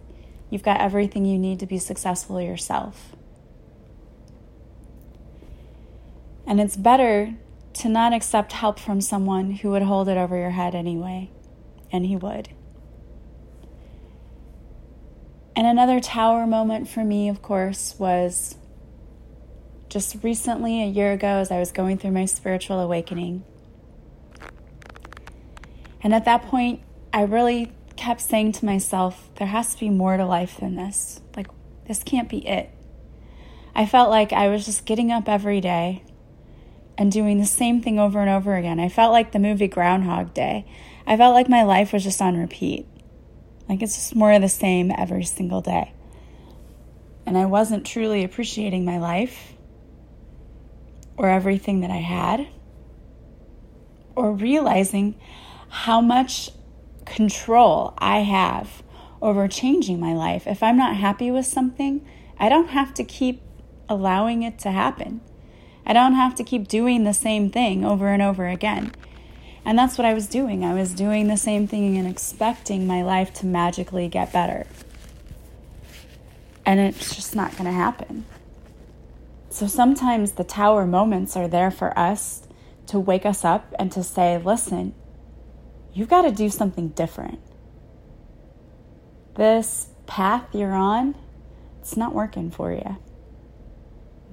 You've 0.50 0.64
got 0.64 0.80
everything 0.80 1.24
you 1.24 1.38
need 1.38 1.60
to 1.60 1.66
be 1.66 1.78
successful 1.78 2.40
yourself. 2.40 3.14
And 6.44 6.60
it's 6.60 6.76
better 6.76 7.36
to 7.74 7.88
not 7.88 8.12
accept 8.12 8.52
help 8.52 8.78
from 8.78 9.00
someone 9.00 9.52
who 9.52 9.70
would 9.70 9.82
hold 9.82 10.08
it 10.08 10.16
over 10.16 10.36
your 10.36 10.50
head 10.50 10.74
anyway. 10.74 11.30
And 11.90 12.04
he 12.04 12.16
would. 12.16 12.50
And 15.56 15.66
another 15.66 16.00
tower 16.00 16.46
moment 16.46 16.88
for 16.88 17.02
me, 17.02 17.28
of 17.28 17.42
course, 17.42 17.94
was 17.98 18.56
just 19.88 20.22
recently, 20.22 20.82
a 20.82 20.86
year 20.86 21.12
ago, 21.12 21.38
as 21.38 21.50
I 21.50 21.58
was 21.58 21.72
going 21.72 21.98
through 21.98 22.10
my 22.12 22.26
spiritual 22.26 22.78
awakening. 22.78 23.42
And 26.02 26.14
at 26.14 26.26
that 26.26 26.42
point, 26.42 26.82
I 27.12 27.22
really 27.22 27.72
kept 27.96 28.20
saying 28.20 28.52
to 28.52 28.64
myself, 28.64 29.30
there 29.36 29.48
has 29.48 29.74
to 29.74 29.80
be 29.80 29.90
more 29.90 30.16
to 30.16 30.26
life 30.26 30.58
than 30.58 30.76
this. 30.76 31.20
Like, 31.34 31.48
this 31.86 32.02
can't 32.02 32.28
be 32.28 32.46
it. 32.46 32.70
I 33.74 33.86
felt 33.86 34.10
like 34.10 34.32
I 34.32 34.48
was 34.48 34.64
just 34.64 34.84
getting 34.84 35.10
up 35.10 35.28
every 35.28 35.60
day 35.60 36.04
and 36.98 37.12
doing 37.12 37.38
the 37.38 37.46
same 37.46 37.80
thing 37.80 37.98
over 37.98 38.20
and 38.20 38.28
over 38.28 38.56
again. 38.56 38.80
I 38.80 38.88
felt 38.88 39.12
like 39.12 39.30
the 39.30 39.38
movie 39.38 39.68
Groundhog 39.68 40.34
Day. 40.34 40.66
I 41.06 41.16
felt 41.16 41.32
like 41.32 41.48
my 41.48 41.62
life 41.62 41.92
was 41.92 42.02
just 42.02 42.20
on 42.20 42.36
repeat. 42.36 42.86
Like 43.68 43.80
it's 43.80 43.94
just 43.94 44.16
more 44.16 44.32
of 44.32 44.42
the 44.42 44.48
same 44.48 44.90
every 44.90 45.24
single 45.24 45.60
day. 45.60 45.92
And 47.24 47.38
I 47.38 47.46
wasn't 47.46 47.86
truly 47.86 48.24
appreciating 48.24 48.84
my 48.84 48.98
life 48.98 49.54
or 51.16 51.28
everything 51.28 51.80
that 51.80 51.90
I 51.90 51.98
had 51.98 52.48
or 54.16 54.32
realizing 54.32 55.14
how 55.68 56.00
much 56.00 56.50
control 57.04 57.94
I 57.98 58.20
have 58.20 58.82
over 59.22 59.46
changing 59.46 60.00
my 60.00 60.14
life. 60.14 60.46
If 60.46 60.62
I'm 60.62 60.76
not 60.76 60.96
happy 60.96 61.30
with 61.30 61.46
something, 61.46 62.04
I 62.40 62.48
don't 62.48 62.68
have 62.68 62.92
to 62.94 63.04
keep 63.04 63.42
allowing 63.88 64.42
it 64.42 64.58
to 64.60 64.72
happen. 64.72 65.20
I 65.88 65.94
don't 65.94 66.12
have 66.12 66.34
to 66.34 66.44
keep 66.44 66.68
doing 66.68 67.04
the 67.04 67.14
same 67.14 67.50
thing 67.50 67.82
over 67.82 68.08
and 68.08 68.20
over 68.20 68.46
again. 68.46 68.92
And 69.64 69.78
that's 69.78 69.96
what 69.96 70.04
I 70.04 70.12
was 70.12 70.26
doing. 70.26 70.62
I 70.62 70.74
was 70.74 70.92
doing 70.92 71.28
the 71.28 71.36
same 71.38 71.66
thing 71.66 71.96
and 71.96 72.06
expecting 72.06 72.86
my 72.86 73.02
life 73.02 73.32
to 73.34 73.46
magically 73.46 74.06
get 74.06 74.30
better. 74.30 74.66
And 76.66 76.78
it's 76.78 77.16
just 77.16 77.34
not 77.34 77.52
going 77.52 77.64
to 77.64 77.72
happen. 77.72 78.26
So 79.48 79.66
sometimes 79.66 80.32
the 80.32 80.44
tower 80.44 80.86
moments 80.86 81.36
are 81.36 81.48
there 81.48 81.70
for 81.70 81.98
us 81.98 82.46
to 82.88 83.00
wake 83.00 83.24
us 83.24 83.42
up 83.42 83.74
and 83.78 83.90
to 83.92 84.04
say, 84.04 84.36
listen, 84.36 84.94
you've 85.94 86.10
got 86.10 86.22
to 86.22 86.30
do 86.30 86.50
something 86.50 86.90
different. 86.90 87.40
This 89.36 89.88
path 90.06 90.54
you're 90.54 90.74
on, 90.74 91.14
it's 91.80 91.96
not 91.96 92.14
working 92.14 92.50
for 92.50 92.72
you 92.72 92.98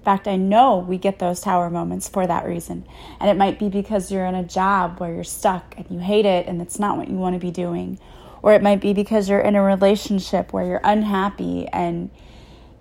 fact, 0.06 0.28
I 0.28 0.38
know 0.38 0.78
we 0.78 0.98
get 0.98 1.20
those 1.20 1.42
tower 1.42 1.70
moments 1.70 2.08
for 2.08 2.26
that 2.26 2.46
reason. 2.46 2.88
And 3.20 3.30
it 3.30 3.36
might 3.36 3.60
be 3.60 3.70
because 3.70 4.12
you're 4.12 4.26
in 4.26 4.36
a 4.36 4.44
job 4.44 5.00
where 5.00 5.14
you're 5.14 5.24
stuck 5.24 5.76
and 5.78 5.86
you 5.90 6.00
hate 6.00 6.26
it 6.26 6.48
and 6.48 6.62
it's 6.62 6.80
not 6.80 6.98
what 6.98 7.10
you 7.10 7.16
want 7.16 7.34
to 7.34 7.40
be 7.40 7.52
doing. 7.52 8.00
Or 8.42 8.54
it 8.54 8.62
might 8.62 8.80
be 8.80 8.94
because 8.94 9.28
you're 9.28 9.42
in 9.42 9.56
a 9.56 9.64
relationship 9.64 10.54
where 10.54 10.66
you're 10.66 10.82
unhappy 10.84 11.68
and 11.70 12.12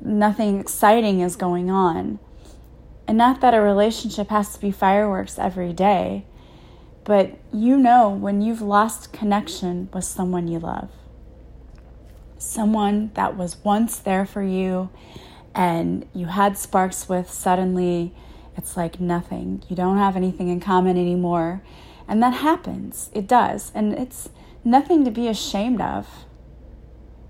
nothing 0.01 0.61
exciting 0.61 1.21
is 1.21 1.35
going 1.35 1.71
on. 1.71 2.19
And 3.09 3.19
not 3.19 3.41
that 3.41 3.55
a 3.55 3.61
relationship 3.61 4.29
has 4.29 4.55
to 4.55 4.61
be 4.61 4.71
fireworks 4.71 5.39
every 5.39 5.73
day, 5.73 6.27
but 7.05 7.39
you 7.53 7.77
know 7.77 8.09
when 8.09 8.41
you've 8.41 8.63
lost 8.63 9.13
connection 9.13 9.89
with 9.93 10.05
someone 10.05 10.49
you 10.49 10.59
love. 10.59 10.91
Someone 12.39 13.11
that 13.15 13.37
was 13.37 13.57
once 13.65 13.99
there 13.99 14.27
for 14.27 14.43
you 14.43 14.91
and 15.55 16.07
you 16.13 16.27
had 16.27 16.59
sparks 16.59 17.09
with, 17.09 17.31
suddenly 17.31 18.15
it's 18.57 18.77
like 18.77 19.01
nothing. 19.01 19.63
You 19.69 19.77
don't 19.77 19.99
have 19.99 20.17
anything 20.17 20.49
in 20.49 20.61
common 20.61 20.97
anymore. 20.97 21.63
And 22.07 22.23
that 22.23 22.35
happens. 22.35 23.11
It 23.13 23.27
does. 23.27 23.73
And 23.75 23.93
it's 23.93 24.29
nothing 24.65 25.05
to 25.05 25.11
be 25.11 25.29
ashamed 25.29 25.81
of. 25.81 26.07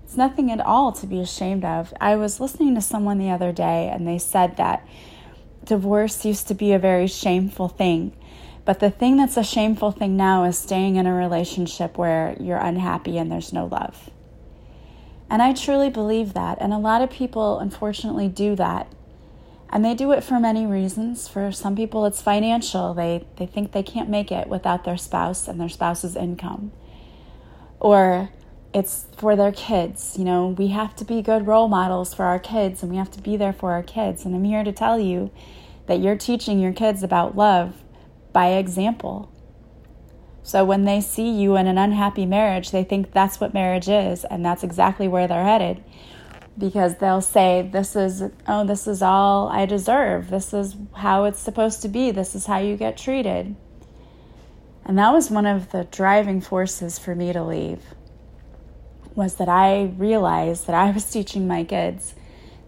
It's 0.03 0.17
nothing 0.17 0.51
at 0.51 0.59
all 0.59 0.91
to 0.93 1.07
be 1.07 1.19
ashamed 1.19 1.65
of. 1.65 1.93
I 1.99 2.15
was 2.15 2.39
listening 2.39 2.75
to 2.75 2.81
someone 2.81 3.17
the 3.17 3.31
other 3.31 3.51
day 3.51 3.89
and 3.91 4.07
they 4.07 4.19
said 4.19 4.57
that 4.57 4.87
divorce 5.63 6.25
used 6.25 6.47
to 6.47 6.53
be 6.53 6.73
a 6.73 6.79
very 6.79 7.07
shameful 7.07 7.69
thing. 7.69 8.15
But 8.65 8.79
the 8.79 8.89
thing 8.89 9.17
that's 9.17 9.37
a 9.37 9.43
shameful 9.43 9.91
thing 9.91 10.17
now 10.17 10.43
is 10.43 10.57
staying 10.57 10.95
in 10.95 11.05
a 11.05 11.13
relationship 11.13 11.97
where 11.97 12.35
you're 12.39 12.57
unhappy 12.57 13.17
and 13.17 13.31
there's 13.31 13.53
no 13.53 13.65
love. 13.65 14.09
And 15.29 15.41
I 15.41 15.53
truly 15.53 15.89
believe 15.89 16.33
that. 16.33 16.57
And 16.61 16.73
a 16.73 16.77
lot 16.77 17.01
of 17.01 17.09
people, 17.09 17.59
unfortunately, 17.59 18.27
do 18.27 18.55
that. 18.55 18.91
And 19.69 19.83
they 19.83 19.95
do 19.95 20.11
it 20.11 20.23
for 20.23 20.39
many 20.39 20.65
reasons. 20.65 21.27
For 21.27 21.51
some 21.51 21.75
people, 21.75 22.05
it's 22.05 22.21
financial. 22.21 22.93
They, 22.93 23.25
they 23.37 23.45
think 23.45 23.71
they 23.71 23.83
can't 23.83 24.09
make 24.09 24.31
it 24.31 24.47
without 24.47 24.83
their 24.83 24.97
spouse 24.97 25.47
and 25.47 25.59
their 25.59 25.69
spouse's 25.69 26.15
income. 26.15 26.71
Or 27.79 28.29
it's 28.73 29.07
for 29.17 29.35
their 29.35 29.51
kids. 29.51 30.15
You 30.17 30.25
know, 30.25 30.47
we 30.47 30.67
have 30.67 30.95
to 30.97 31.05
be 31.05 31.21
good 31.21 31.47
role 31.47 31.67
models 31.67 32.13
for 32.13 32.25
our 32.25 32.39
kids 32.39 32.83
and 32.83 32.91
we 32.91 32.97
have 32.97 33.11
to 33.11 33.21
be 33.21 33.37
there 33.37 33.53
for 33.53 33.71
our 33.71 33.83
kids. 33.83 34.25
And 34.25 34.35
I'm 34.35 34.43
here 34.43 34.63
to 34.63 34.71
tell 34.71 34.99
you 34.99 35.31
that 35.87 35.99
you're 35.99 36.17
teaching 36.17 36.59
your 36.59 36.73
kids 36.73 37.01
about 37.01 37.35
love 37.35 37.81
by 38.33 38.49
example. 38.49 39.31
So 40.45 40.63
when 40.63 40.85
they 40.85 41.01
see 41.01 41.31
you 41.31 41.55
in 41.55 41.65
an 41.65 41.79
unhappy 41.79 42.27
marriage, 42.27 42.69
they 42.69 42.83
think 42.83 43.11
that's 43.11 43.39
what 43.39 43.55
marriage 43.55 43.89
is, 43.89 44.23
and 44.25 44.45
that's 44.45 44.63
exactly 44.63 45.07
where 45.07 45.27
they're 45.27 45.43
headed. 45.43 45.83
because 46.57 46.97
they'll 46.97 47.19
say, 47.19 47.67
This 47.73 47.95
is, 47.95 48.23
oh, 48.47 48.63
this 48.63 48.87
is 48.87 49.01
all 49.01 49.49
I 49.49 49.65
deserve. 49.65 50.29
This 50.29 50.53
is 50.53 50.75
how 50.93 51.25
it's 51.25 51.39
supposed 51.39 51.81
to 51.81 51.89
be. 51.89 52.11
This 52.11 52.35
is 52.35 52.45
how 52.45 52.59
you 52.59 52.77
get 52.77 52.95
treated. 52.95 53.55
And 54.85 54.97
that 54.99 55.11
was 55.11 55.31
one 55.31 55.47
of 55.47 55.71
the 55.71 55.85
driving 55.85 56.41
forces 56.41 56.99
for 56.99 57.15
me 57.15 57.33
to 57.33 57.43
leave 57.43 57.81
was 59.15 59.35
that 59.37 59.49
I 59.49 59.93
realized 59.97 60.67
that 60.67 60.75
I 60.75 60.91
was 60.91 61.09
teaching 61.11 61.47
my 61.47 61.63
kids 61.63 62.13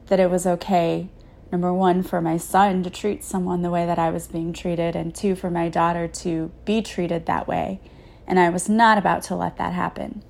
that 0.08 0.20
it 0.20 0.32
was 0.32 0.48
okay, 0.48 1.10
number 1.52 1.74
one, 1.74 2.04
for 2.04 2.22
my 2.22 2.38
son 2.38 2.84
to 2.84 2.90
treat 2.90 3.24
someone 3.24 3.62
the 3.62 3.70
way 3.70 3.86
that 3.86 4.00
I 4.00 4.10
was 4.10 4.28
being 4.28 4.54
treated, 4.54 4.96
and 4.96 5.14
two, 5.14 5.36
for 5.36 5.50
my 5.50 5.70
daughter 5.70 6.08
to 6.08 6.52
be 6.66 6.82
treated 6.82 7.26
that 7.26 7.48
way. 7.48 7.80
And 8.28 8.40
I 8.40 8.50
was 8.50 8.68
not 8.68 8.98
about 8.98 9.24
to 9.24 9.36
let 9.36 9.58
that 9.58 9.74
happen. 9.74 10.24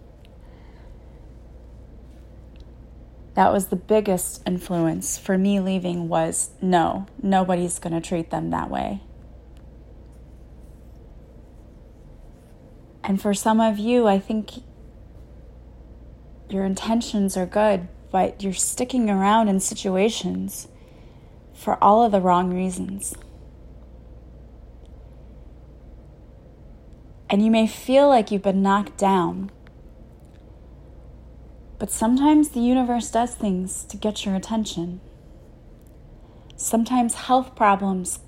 That 3.33 3.51
was 3.51 3.67
the 3.67 3.75
biggest 3.75 4.41
influence 4.47 5.17
for 5.17 5.37
me 5.37 5.59
leaving 5.59 6.07
was 6.07 6.51
no, 6.61 7.05
nobody's 7.21 7.79
going 7.79 7.93
to 7.93 8.07
treat 8.07 8.31
them 8.31 8.49
that 8.49 8.69
way. 8.69 9.01
And 13.03 13.21
for 13.21 13.33
some 13.33 13.61
of 13.61 13.77
you, 13.77 14.07
I 14.07 14.19
think 14.19 14.51
your 16.49 16.65
intentions 16.65 17.37
are 17.37 17.45
good, 17.45 17.87
but 18.11 18.43
you're 18.43 18.53
sticking 18.53 19.09
around 19.09 19.47
in 19.49 19.59
situations 19.59 20.67
for 21.57 21.83
all 21.83 22.05
of 22.05 22.11
the 22.11 22.21
wrong 22.21 22.53
reasons. 22.53 23.15
And 27.29 27.43
you 27.43 27.51
may 27.51 27.67
feel 27.67 28.07
like 28.07 28.31
you've 28.31 28.43
been 28.43 28.61
knocked 28.61 28.97
down. 28.97 29.51
But 31.79 31.91
sometimes 31.91 32.49
the 32.49 32.61
universe 32.61 33.11
does 33.11 33.35
things 33.35 33.83
to 33.85 33.97
get 33.97 34.23
your 34.23 34.35
attention. 34.35 35.01
Sometimes 36.55 37.15
health 37.15 37.55
problems 37.55 38.19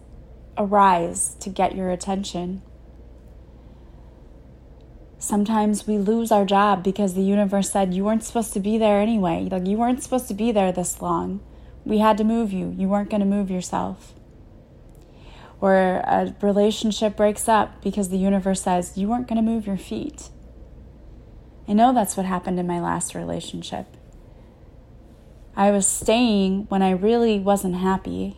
arise 0.57 1.36
to 1.39 1.50
get 1.50 1.75
your 1.75 1.91
attention. 1.91 2.62
Sometimes 5.19 5.86
we 5.86 5.98
lose 5.98 6.31
our 6.31 6.45
job 6.45 6.83
because 6.83 7.13
the 7.13 7.21
universe 7.21 7.71
said 7.71 7.93
you 7.93 8.03
weren't 8.03 8.24
supposed 8.24 8.53
to 8.53 8.59
be 8.59 8.77
there 8.77 9.00
anyway. 9.00 9.48
Like 9.51 9.67
you 9.67 9.77
weren't 9.77 10.03
supposed 10.03 10.27
to 10.29 10.33
be 10.33 10.51
there 10.51 10.71
this 10.71 11.01
long. 11.01 11.41
We 11.86 12.00
had 12.00 12.17
to 12.17 12.24
move 12.24 12.51
you. 12.53 12.74
You 12.77 12.88
weren't 12.88 13.09
going 13.09 13.21
to 13.21 13.25
move 13.25 13.50
yourself. 13.50 14.13
Or 15.62 15.75
a 15.75 16.36
relationship 16.41 17.17
breaks 17.17 17.50
up 17.50 17.81
because 17.81 18.09
the 18.09 18.17
universe 18.17 18.62
says 18.62 18.98
you 18.98 19.07
weren't 19.07 19.27
going 19.27 19.43
to 19.43 19.51
move 19.51 19.67
your 19.67 19.77
feet. 19.77 20.29
I 21.67 21.74
know 21.74 21.93
that's 21.93 22.15
what 22.15 22.25
happened 22.25 22.59
in 22.59 22.65
my 22.65 22.79
last 22.79 23.13
relationship. 23.13 23.86
I 25.55 25.71
was 25.71 25.86
staying 25.86 26.67
when 26.69 26.81
I 26.81 26.91
really 26.91 27.38
wasn't 27.38 27.75
happy. 27.75 28.38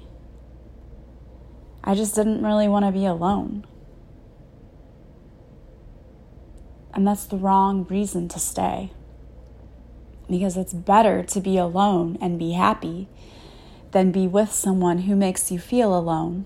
I 1.83 1.93
just 1.93 2.15
didn't 2.15 2.43
really 2.43 2.67
want 2.67 2.85
to 2.85 2.91
be 2.91 3.05
alone. 3.05 3.65
And 6.93 7.07
that's 7.07 7.25
the 7.25 7.37
wrong 7.37 7.85
reason 7.89 8.27
to 8.29 8.39
stay. 8.39 8.91
Because 10.29 10.57
it's 10.57 10.73
better 10.73 11.23
to 11.23 11.39
be 11.39 11.57
alone 11.57 12.17
and 12.21 12.39
be 12.39 12.53
happy 12.53 13.07
than 13.91 14.11
be 14.11 14.27
with 14.27 14.51
someone 14.51 14.99
who 14.99 15.15
makes 15.15 15.51
you 15.51 15.59
feel 15.59 15.97
alone. 15.97 16.45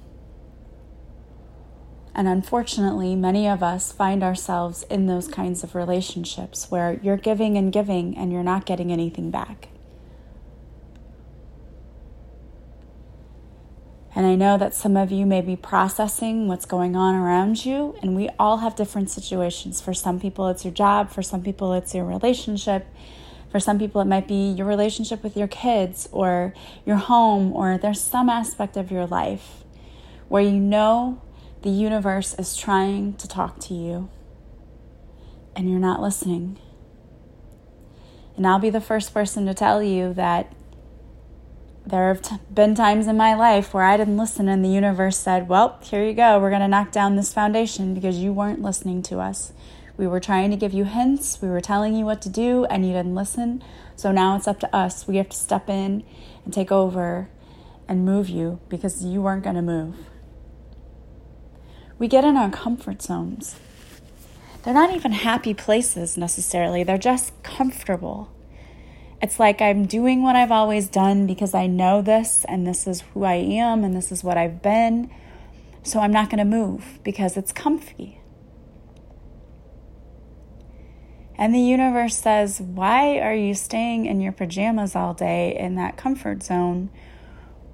And 2.14 2.28
unfortunately, 2.28 3.16
many 3.16 3.48
of 3.48 3.62
us 3.62 3.92
find 3.92 4.24
ourselves 4.24 4.84
in 4.84 5.06
those 5.06 5.28
kinds 5.28 5.64
of 5.64 5.76
relationships 5.76 6.72
where 6.72 7.00
you're 7.04 7.18
giving 7.18 7.58
and 7.58 7.74
giving 7.74 8.18
and 8.18 8.32
you're 8.32 8.42
not 8.42 8.66
getting 8.66 8.92
anything 8.92 9.32
back. 9.32 9.68
And 14.16 14.26
I 14.26 14.36
know 14.36 14.58
that 14.58 14.74
some 14.74 14.96
of 14.96 15.12
you 15.12 15.26
may 15.26 15.42
be 15.42 15.58
processing 15.58 16.48
what's 16.48 16.66
going 16.66 16.96
on 16.96 17.16
around 17.16 17.66
you, 17.66 17.98
and 18.02 18.16
we 18.16 18.30
all 18.40 18.58
have 18.58 18.78
different 18.78 19.10
situations. 19.10 19.82
For 19.82 19.94
some 19.94 20.22
people, 20.22 20.48
it's 20.48 20.64
your 20.64 20.74
job, 20.74 21.12
for 21.12 21.22
some 21.22 21.44
people, 21.44 21.74
it's 21.74 21.94
your 21.94 22.06
relationship. 22.06 22.88
For 23.56 23.62
some 23.62 23.80
people, 23.80 24.02
it 24.02 24.06
might 24.06 24.28
be 24.28 24.52
your 24.52 24.68
relationship 24.68 25.24
with 25.24 25.38
your 25.38 25.48
kids 25.48 26.10
or 26.12 26.54
your 26.86 26.98
home, 26.98 27.54
or 27.54 27.78
there's 27.78 28.02
some 28.02 28.28
aspect 28.28 28.76
of 28.76 28.92
your 28.92 29.06
life 29.06 29.64
where 30.28 30.44
you 30.44 30.60
know 30.60 31.22
the 31.62 31.70
universe 31.70 32.36
is 32.38 32.58
trying 32.58 33.14
to 33.14 33.30
talk 33.30 33.62
to 33.62 33.74
you 33.74 34.10
and 35.56 35.70
you're 35.70 35.80
not 35.80 36.02
listening. 36.02 36.60
And 38.36 38.46
I'll 38.46 38.60
be 38.60 38.70
the 38.70 38.82
first 38.82 39.14
person 39.14 39.46
to 39.46 39.54
tell 39.54 39.82
you 39.82 40.14
that 40.16 40.52
there 41.86 42.10
have 42.10 42.24
t- 42.24 42.36
been 42.54 42.76
times 42.76 43.08
in 43.08 43.16
my 43.16 43.36
life 43.36 43.74
where 43.74 43.86
I 43.86 43.96
didn't 43.96 44.18
listen, 44.18 44.50
and 44.50 44.66
the 44.66 44.70
universe 44.70 45.18
said, 45.18 45.48
Well, 45.48 45.80
here 45.82 46.04
you 46.04 46.14
go. 46.14 46.42
We're 46.42 46.50
going 46.50 46.60
to 46.60 46.68
knock 46.68 46.92
down 46.92 47.16
this 47.16 47.34
foundation 47.34 47.94
because 47.94 48.18
you 48.18 48.34
weren't 48.34 48.62
listening 48.62 49.02
to 49.04 49.20
us. 49.20 49.54
We 49.98 50.08
were 50.08 50.20
trying 50.20 50.52
to 50.52 50.58
give 50.58 50.74
you 50.74 50.84
hints, 50.84 51.42
we 51.42 51.48
were 51.48 51.62
telling 51.62 51.96
you 51.96 52.06
what 52.06 52.22
to 52.24 52.30
do, 52.30 52.66
and 52.66 52.86
you 52.86 52.94
didn't 52.94 53.16
listen. 53.16 53.64
So 53.96 54.12
now 54.12 54.36
it's 54.36 54.48
up 54.48 54.60
to 54.60 54.76
us. 54.76 55.08
We 55.08 55.18
have 55.18 55.30
to 55.30 55.38
step 55.38 55.70
in 55.70 56.04
and 56.44 56.54
take 56.54 56.72
over 56.72 57.30
and 57.88 58.06
move 58.06 58.30
you 58.30 58.60
because 58.68 59.06
you 59.06 59.22
weren't 59.22 59.44
going 59.44 59.56
to 59.56 59.62
move. 59.62 59.96
We 61.98 62.08
get 62.08 62.26
in 62.26 62.36
our 62.36 62.50
comfort 62.50 63.02
zones. 63.02 63.56
They're 64.64 64.74
not 64.74 64.94
even 64.94 65.12
happy 65.12 65.54
places 65.54 66.18
necessarily, 66.18 66.84
they're 66.84 66.98
just 66.98 67.32
comfortable. 67.44 68.32
It's 69.22 69.40
like 69.40 69.62
I'm 69.62 69.86
doing 69.86 70.24
what 70.24 70.36
I've 70.36 70.52
always 70.52 70.88
done 70.88 71.26
because 71.26 71.54
I 71.54 71.68
know 71.68 72.02
this 72.02 72.46
and 72.48 72.68
this 72.68 72.86
is 72.86 73.02
who 73.02 73.24
I 73.24 73.36
am 73.36 73.84
and 73.84 73.96
this 73.96 74.12
is 74.12 74.24
what 74.24 74.38
I've 74.38 74.62
been. 74.62 75.10
So 75.84 76.00
I'm 76.00 76.12
not 76.12 76.30
going 76.30 76.40
to 76.40 76.46
move 76.46 77.00
because 77.04 77.38
it's 77.38 77.54
comfy. 77.54 78.20
And 81.38 81.54
the 81.54 81.60
universe 81.60 82.16
says, 82.16 82.62
Why 82.62 83.20
are 83.20 83.34
you 83.34 83.54
staying 83.54 84.06
in 84.06 84.22
your 84.22 84.32
pajamas 84.32 84.96
all 84.96 85.14
day 85.14 85.58
in 85.58 85.76
that 85.76 85.98
comfort 85.98 86.44
zone 86.44 86.90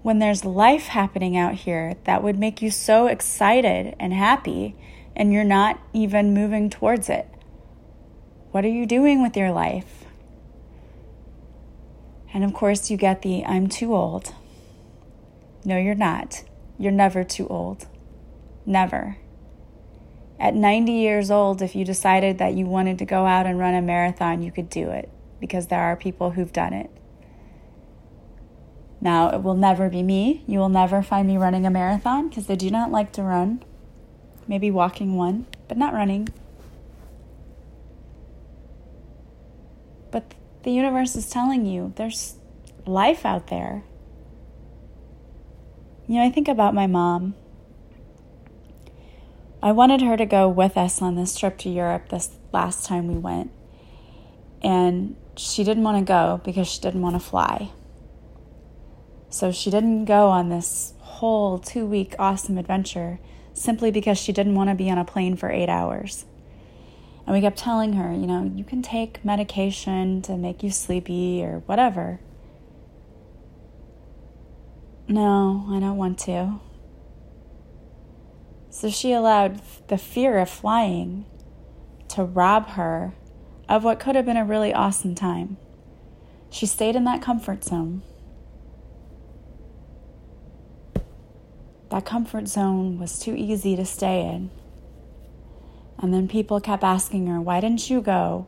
when 0.02 0.19
there's 0.19 0.43
life 0.43 0.88
happening 0.88 1.38
out 1.38 1.54
here 1.54 1.95
that 2.06 2.24
would 2.24 2.39
make 2.39 2.62
you 2.62 2.71
so 2.71 3.06
excited 3.06 3.95
and 4.00 4.13
happy 4.13 4.76
and 5.15 5.32
you're 5.32 5.43
not 5.43 5.80
even 5.93 6.34
moving 6.34 6.69
towards 6.69 7.10
it? 7.10 7.28
What 8.52 8.65
are 8.65 8.69
you 8.69 8.86
doing 8.86 9.21
with 9.21 9.38
your 9.38 9.52
life? 9.52 10.06
And 12.34 12.43
of 12.43 12.54
course, 12.54 12.89
you 12.89 12.97
get 12.97 13.21
the 13.21 13.45
I'm 13.45 13.67
too 13.67 13.95
old. 13.95 14.34
No, 15.63 15.78
you're 15.78 15.95
not. 15.95 16.43
You're 16.80 16.91
never 16.91 17.24
too 17.24 17.47
old. 17.47 17.88
Never. 18.65 19.17
At 20.41 20.56
90 20.56 20.91
years 20.91 21.30
old, 21.30 21.62
if 21.62 21.75
you 21.75 21.86
decided 21.86 22.39
that 22.39 22.56
you 22.56 22.65
wanted 22.65 22.97
to 22.97 23.06
go 23.06 23.27
out 23.27 23.45
and 23.45 23.60
run 23.60 23.75
a 23.75 23.82
marathon, 23.82 24.41
you 24.41 24.51
could 24.51 24.71
do 24.71 24.89
it 24.89 25.08
because 25.39 25.67
there 25.67 25.82
are 25.82 25.95
people 25.95 26.32
who've 26.32 26.51
done 26.51 26.73
it. 26.73 26.89
Now, 28.99 29.30
it 29.30 29.43
will 29.43 29.54
never 29.54 29.88
be 29.88 30.01
me. 30.01 30.43
You 30.47 30.58
will 30.58 30.69
never 30.69 31.04
find 31.04 31.27
me 31.27 31.38
running 31.38 31.67
a 31.67 31.69
marathon 31.69 32.27
because 32.27 32.49
I 32.49 32.56
do 32.56 32.71
not 32.71 32.89
like 32.89 33.12
to 33.13 33.21
run. 33.21 33.63
Maybe 34.47 34.71
walking 34.71 35.15
one, 35.15 35.45
but 35.67 35.77
not 35.77 35.93
running. 35.93 36.30
But 40.10 40.34
the 40.63 40.71
universe 40.71 41.15
is 41.15 41.30
telling 41.30 41.67
you 41.67 41.93
there's 41.97 42.38
life 42.88 43.27
out 43.27 43.47
there. 43.47 43.84
You 46.08 46.15
know, 46.15 46.23
I 46.23 46.32
think 46.32 46.47
about 46.47 46.73
my 46.73 46.88
mom. 46.88 47.36
I 49.63 49.71
wanted 49.71 50.02
her 50.02 50.17
to 50.17 50.26
go 50.26 50.50
with 50.50 50.76
us 50.76 51.02
on 51.02 51.15
this 51.15 51.38
trip 51.38 51.58
to 51.60 51.69
Europe 51.69 52.10
this 52.10 52.32
last 52.52 52.86
time 52.86 53.08
we 53.08 53.17
went. 53.17 53.52
And 54.63 55.15
she 55.38 55.63
didn't 55.63 55.84
want 55.84 56.00
to 56.00 56.04
go 56.04 56.41
because 56.43 56.67
she 56.67 56.82
didn't 56.82 57.02
want 57.02 57.15
to 57.15 57.19
fly. 57.19 57.71
So 59.30 59.52
she 59.52 59.69
didn't 59.69 60.06
go 60.06 60.28
on 60.28 60.50
this 60.50 60.93
whole 61.00 61.60
two 61.60 61.86
week 61.86 62.15
awesome 62.17 62.58
adventure 62.58 63.19
simply 63.54 63.91
because 63.91 64.17
she 64.17 64.34
didn't 64.34 64.56
want 64.56 64.69
to 64.69 64.76
be 64.76 64.89
on 64.89 64.97
a 64.97 65.06
plane 65.06 65.36
for 65.36 65.50
eight 65.50 65.69
hours. 65.69 66.26
And 67.26 67.36
we 67.36 67.41
kept 67.41 67.58
telling 67.58 67.93
her, 67.93 68.12
you 68.12 68.26
know, 68.26 68.52
you 68.56 68.63
can 68.63 68.82
take 68.82 69.24
medication 69.24 70.21
to 70.24 70.36
make 70.36 70.63
you 70.63 70.71
sleepy 70.71 71.43
or 71.43 71.60
whatever. 71.67 72.19
No, 75.08 75.67
I 75.69 75.80
don't 75.80 75.97
want 75.97 76.17
to. 76.19 76.60
So 78.71 78.89
she 78.89 79.12
allowed 79.12 79.62
the 79.89 79.97
fear 79.97 80.39
of 80.39 80.49
flying 80.49 81.25
to 82.07 82.23
rob 82.23 82.69
her 82.69 83.13
of 83.67 83.84
what 83.84 83.99
could 83.99 84.15
have 84.15 84.25
been 84.25 84.38
a 84.38 84.45
really 84.45 84.73
awesome 84.73 85.13
time. 85.13 85.57
She 86.49 86.65
stayed 86.65 86.95
in 86.95 87.03
that 87.03 87.21
comfort 87.21 87.65
zone. 87.65 88.01
That 91.89 92.05
comfort 92.05 92.47
zone 92.47 92.97
was 92.97 93.19
too 93.19 93.36
easy 93.36 93.75
to 93.75 93.86
stay 93.86 94.21
in. 94.21 94.49
And 95.99 96.13
then 96.13 96.29
people 96.29 96.62
kept 96.62 96.84
asking 96.84 97.27
her, 97.27 97.41
Why 97.41 97.60
didn't 97.60 97.89
you 97.89 98.01
go? 98.01 98.47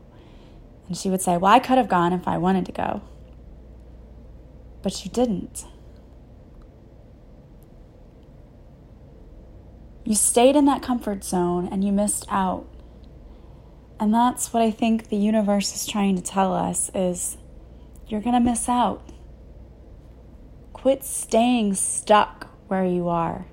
And 0.87 0.97
she 0.97 1.09
would 1.09 1.21
say, 1.21 1.35
Well, 1.35 1.51
I 1.51 1.59
could 1.59 1.77
have 1.77 1.89
gone 1.89 2.13
if 2.13 2.29
I 2.29 2.37
wanted 2.37 2.65
to 2.67 2.71
go. 2.71 3.01
But 4.81 5.03
you 5.03 5.11
didn't. 5.11 5.65
You 10.05 10.15
stayed 10.15 10.55
in 10.55 10.65
that 10.65 10.81
comfort 10.81 11.23
zone 11.23 11.69
and 11.71 11.83
you 11.83 11.91
missed 11.91 12.25
out. 12.29 12.67
And 13.99 14.13
that's 14.13 14.51
what 14.51 14.61
I 14.61 14.69
think 14.69 15.07
the 15.07 15.15
universe 15.15 15.75
is 15.75 15.85
trying 15.85 16.17
to 16.17 16.21
tell 16.21 16.53
us 16.53 16.91
is 16.93 17.37
you're 18.07 18.21
going 18.21 18.33
to 18.33 18.39
miss 18.41 18.67
out. 18.67 19.09
Quit 20.73 21.05
staying 21.05 21.75
stuck 21.75 22.49
where 22.67 22.83
you 22.83 23.07
are. 23.07 23.45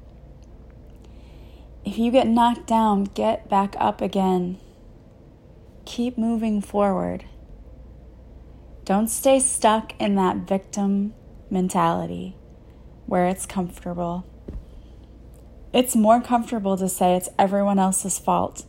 If 1.84 1.98
you 1.98 2.10
get 2.10 2.26
knocked 2.26 2.66
down, 2.66 3.04
get 3.04 3.48
back 3.48 3.76
up 3.78 4.00
again. 4.00 4.58
Keep 5.84 6.18
moving 6.18 6.60
forward. 6.60 7.24
Don't 8.84 9.08
stay 9.08 9.38
stuck 9.38 9.92
in 10.00 10.16
that 10.16 10.48
victim 10.48 11.14
mentality 11.48 12.36
where 13.06 13.26
it's 13.26 13.46
comfortable. 13.46 14.26
It's 15.72 15.94
more 15.94 16.20
comfortable 16.20 16.76
to 16.76 16.88
say 16.88 17.14
it's 17.14 17.28
everyone 17.38 17.78
else's 17.78 18.18
fault 18.18 18.64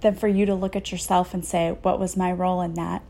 than 0.00 0.14
for 0.14 0.28
you 0.28 0.44
to 0.44 0.54
look 0.54 0.76
at 0.76 0.92
yourself 0.92 1.32
and 1.32 1.44
say, 1.44 1.70
What 1.82 1.98
was 1.98 2.16
my 2.16 2.30
role 2.30 2.60
in 2.60 2.74
that? 2.74 3.02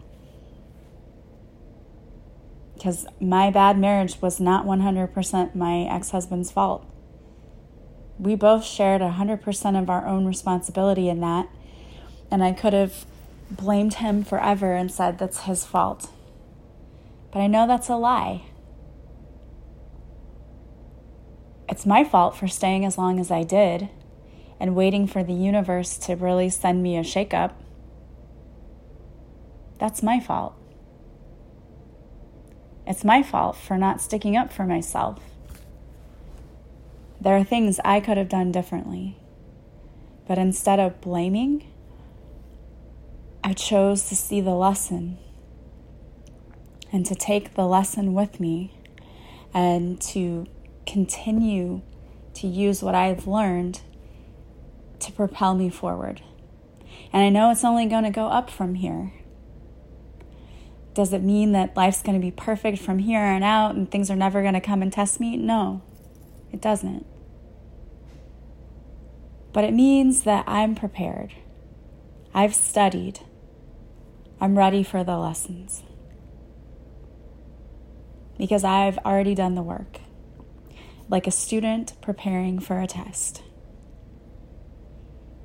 Because 2.75 3.07
my 3.21 3.51
bad 3.51 3.79
marriage 3.79 4.21
was 4.21 4.39
not 4.39 4.65
100% 4.65 5.55
my 5.55 5.83
ex 5.83 6.11
husband's 6.11 6.53
fault. 6.53 6.87
We 8.19 8.37
both 8.37 8.65
shared 8.65 9.01
100% 9.01 9.83
of 9.83 9.91
our 9.91 10.07
own 10.07 10.25
responsibility 10.25 11.09
in 11.09 11.21
that, 11.21 11.49
and 12.31 12.45
I 12.45 12.53
could 12.53 12.73
have 12.73 13.07
blamed 13.51 13.95
him 13.95 14.23
forever 14.23 14.75
and 14.75 14.91
said 14.91 15.19
that's 15.19 15.43
his 15.43 15.65
fault. 15.65 16.11
But 17.33 17.41
I 17.41 17.49
know 17.49 17.67
that's 17.67 17.89
a 17.89 17.97
lie. 17.97 18.43
It's 21.69 21.87
my 21.87 22.05
fault 22.05 22.37
for 22.37 22.47
staying 22.47 22.85
as 22.85 22.99
long 22.99 23.19
as 23.19 23.31
I 23.31 23.43
did 23.43 23.89
and 24.61 24.77
waiting 24.77 25.07
for 25.07 25.25
the 25.25 25.33
universe 25.33 25.97
to 25.99 26.15
really 26.15 26.51
send 26.51 26.83
me 26.83 26.97
a 26.97 27.03
shakeup. 27.03 27.53
That's 29.79 30.03
my 30.03 30.21
fault. 30.21 30.55
It's 32.87 33.05
my 33.05 33.23
fault 33.23 33.57
for 33.57 33.79
not 33.79 34.01
sticking 34.01 34.37
up 34.37 34.53
for 34.53 34.65
myself. 34.65 35.21
There 37.21 37.37
are 37.37 37.45
things 37.45 37.81
I 37.85 38.01
could 38.01 38.19
have 38.19 38.29
done 38.29 38.53
differently. 38.53 39.17
But 40.27 40.39
instead 40.39 40.79
of 40.79 41.01
blaming, 41.01 41.71
I 43.43 43.53
chose 43.53 44.09
to 44.09 44.17
see 44.17 44.41
the 44.41 44.55
lesson 44.55 45.19
and 46.93 47.05
to 47.07 47.15
take 47.15 47.55
the 47.55 47.67
lesson 47.67 48.15
with 48.15 48.41
me 48.41 48.75
and 49.53 50.01
to 50.01 50.47
continue 50.87 51.83
to 52.35 52.47
use 52.47 52.83
what 52.83 52.95
I've 52.95 53.27
learned 53.27 53.81
to 55.01 55.13
propel 55.13 55.55
me 55.55 55.71
forward. 55.71 56.23
And 57.13 57.23
I 57.23 57.29
know 57.29 57.51
it's 57.51 57.65
only 57.65 57.87
going 57.87 58.05
to 58.05 58.11
go 58.11 58.27
up 58.27 58.51
from 58.51 58.75
here. 58.75 59.13
Does 60.95 61.13
it 61.13 61.23
mean 61.23 61.53
that 61.53 61.77
life's 61.77 62.03
going 62.03 62.19
to 62.19 62.25
be 62.25 62.31
perfect 62.31 62.79
from 62.79 63.01
here 63.01 63.21
on 63.21 63.43
out 63.43 63.75
and 63.75 63.91
things 63.91 64.11
are 64.11 64.17
never 64.17 64.43
going 64.43 64.55
to 64.55 64.61
come 64.61 64.83
and 64.83 64.93
test 64.93 65.21
me? 65.21 65.37
No, 65.37 65.83
it 66.53 66.61
doesn't. 66.61 67.07
But 69.53 69.65
it 69.65 69.73
means 69.73 70.23
that 70.23 70.45
I'm 70.47 70.75
prepared. 70.75 71.35
I've 72.33 72.55
studied. 72.55 73.21
I'm 74.41 74.59
ready 74.59 74.83
for 74.83 75.05
the 75.05 75.17
lessons. 75.17 75.83
Because 78.37 78.65
I've 78.65 78.99
already 78.99 79.35
done 79.35 79.55
the 79.55 79.63
work 79.63 80.01
like 81.09 81.27
a 81.27 81.31
student 81.31 82.01
preparing 82.01 82.59
for 82.59 82.81
a 82.81 82.87
test. 82.87 83.43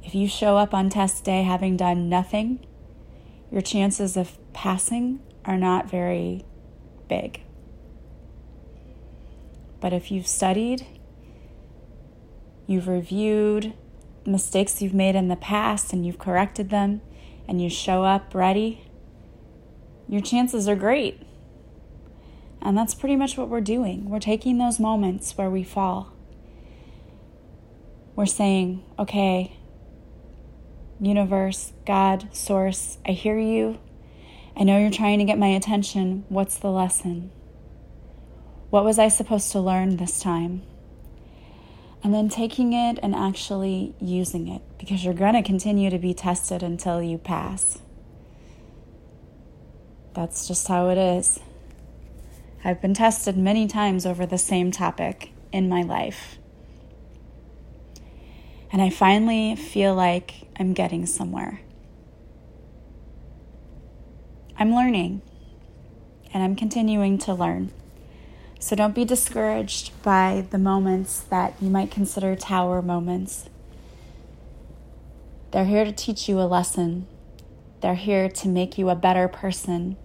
If 0.03 0.15
you 0.15 0.27
show 0.27 0.57
up 0.57 0.73
on 0.73 0.89
test 0.89 1.23
day 1.23 1.43
having 1.43 1.77
done 1.77 2.09
nothing, 2.09 2.65
your 3.51 3.61
chances 3.61 4.17
of 4.17 4.37
passing 4.53 5.19
are 5.45 5.57
not 5.57 5.89
very 5.89 6.45
big. 7.07 7.41
But 9.79 9.93
if 9.93 10.11
you've 10.11 10.27
studied, 10.27 10.85
you've 12.67 12.87
reviewed 12.87 13.73
mistakes 14.25 14.81
you've 14.81 14.93
made 14.93 15.15
in 15.15 15.27
the 15.27 15.35
past 15.35 15.93
and 15.93 16.05
you've 16.05 16.19
corrected 16.19 16.69
them, 16.69 17.01
and 17.47 17.61
you 17.61 17.69
show 17.69 18.03
up 18.03 18.35
ready, 18.35 18.83
your 20.07 20.21
chances 20.21 20.67
are 20.67 20.75
great. 20.75 21.21
And 22.61 22.77
that's 22.77 22.93
pretty 22.93 23.15
much 23.15 23.37
what 23.37 23.49
we're 23.49 23.61
doing. 23.61 24.09
We're 24.09 24.19
taking 24.19 24.57
those 24.57 24.79
moments 24.79 25.37
where 25.37 25.49
we 25.49 25.63
fall. 25.63 26.13
We're 28.15 28.25
saying, 28.25 28.83
okay, 28.97 29.57
universe, 30.99 31.71
God, 31.85 32.27
source, 32.35 32.97
I 33.07 33.11
hear 33.11 33.37
you. 33.37 33.79
I 34.57 34.63
know 34.63 34.77
you're 34.77 34.91
trying 34.91 35.19
to 35.19 35.25
get 35.25 35.37
my 35.37 35.47
attention. 35.47 36.25
What's 36.27 36.57
the 36.57 36.69
lesson? 36.69 37.31
What 38.69 38.83
was 38.83 38.99
I 38.99 39.07
supposed 39.07 39.51
to 39.53 39.59
learn 39.61 39.97
this 39.97 40.19
time? 40.19 40.63
And 42.03 42.13
then 42.13 42.29
taking 42.29 42.73
it 42.73 42.99
and 43.01 43.15
actually 43.15 43.95
using 43.99 44.47
it 44.47 44.61
because 44.77 45.03
you're 45.03 45.13
going 45.13 45.33
to 45.33 45.41
continue 45.41 45.89
to 45.89 45.97
be 45.97 46.13
tested 46.13 46.61
until 46.61 47.01
you 47.01 47.17
pass. 47.17 47.79
That's 50.13 50.47
just 50.47 50.67
how 50.67 50.89
it 50.89 50.97
is. 50.97 51.39
I've 52.63 52.81
been 52.81 52.93
tested 52.93 53.37
many 53.37 53.67
times 53.67 54.05
over 54.05 54.25
the 54.25 54.37
same 54.37 54.71
topic 54.71 55.31
in 55.51 55.69
my 55.69 55.81
life. 55.81 56.37
And 58.71 58.81
I 58.81 58.89
finally 58.89 59.55
feel 59.55 59.95
like 59.95 60.49
I'm 60.59 60.73
getting 60.73 61.05
somewhere. 61.05 61.61
I'm 64.57 64.75
learning 64.75 65.21
and 66.33 66.43
I'm 66.43 66.55
continuing 66.55 67.17
to 67.19 67.33
learn. 67.33 67.71
So 68.59 68.75
don't 68.75 68.93
be 68.93 69.05
discouraged 69.05 69.93
by 70.03 70.45
the 70.49 70.57
moments 70.57 71.21
that 71.21 71.53
you 71.61 71.69
might 71.69 71.89
consider 71.89 72.35
tower 72.35 72.81
moments. 72.81 73.49
They're 75.51 75.65
here 75.65 75.85
to 75.85 75.93
teach 75.93 76.27
you 76.27 76.41
a 76.41 76.43
lesson, 76.43 77.07
they're 77.81 77.95
here 77.95 78.27
to 78.27 78.47
make 78.49 78.77
you 78.77 78.89
a 78.89 78.95
better 78.95 79.29
person 79.29 79.95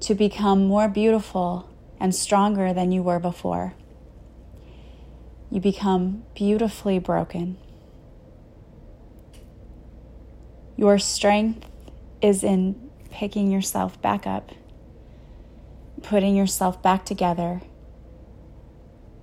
to 0.00 0.14
become 0.14 0.66
more 0.66 0.88
beautiful 0.88 1.68
and 2.00 2.14
stronger 2.14 2.72
than 2.72 2.92
you 2.92 3.02
were 3.02 3.18
before. 3.18 3.74
You 5.50 5.60
become 5.60 6.24
beautifully 6.34 6.98
broken. 6.98 7.56
Your 10.76 10.98
strength 10.98 11.68
is 12.22 12.44
in 12.44 12.90
picking 13.10 13.50
yourself 13.50 14.00
back 14.00 14.26
up, 14.26 14.52
putting 16.02 16.36
yourself 16.36 16.82
back 16.82 17.04
together, 17.04 17.62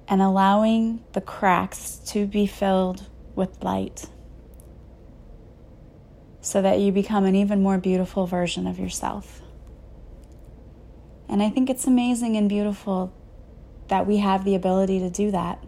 and 0.07 0.21
allowing 0.21 1.03
the 1.13 1.21
cracks 1.21 1.97
to 2.07 2.25
be 2.25 2.45
filled 2.45 3.07
with 3.35 3.63
light 3.63 4.07
so 6.41 6.61
that 6.61 6.79
you 6.79 6.91
become 6.91 7.25
an 7.25 7.35
even 7.35 7.63
more 7.63 7.77
beautiful 7.77 8.27
version 8.27 8.67
of 8.67 8.77
yourself. 8.77 9.41
And 11.27 11.41
I 11.41 11.49
think 11.49 11.69
it's 11.69 11.87
amazing 11.87 12.37
and 12.37 12.47
beautiful 12.47 13.13
that 13.87 14.07
we 14.07 14.17
have 14.17 14.45
the 14.45 14.55
ability 14.55 14.99
to 14.99 15.09
do 15.09 15.31
that. 15.31 15.63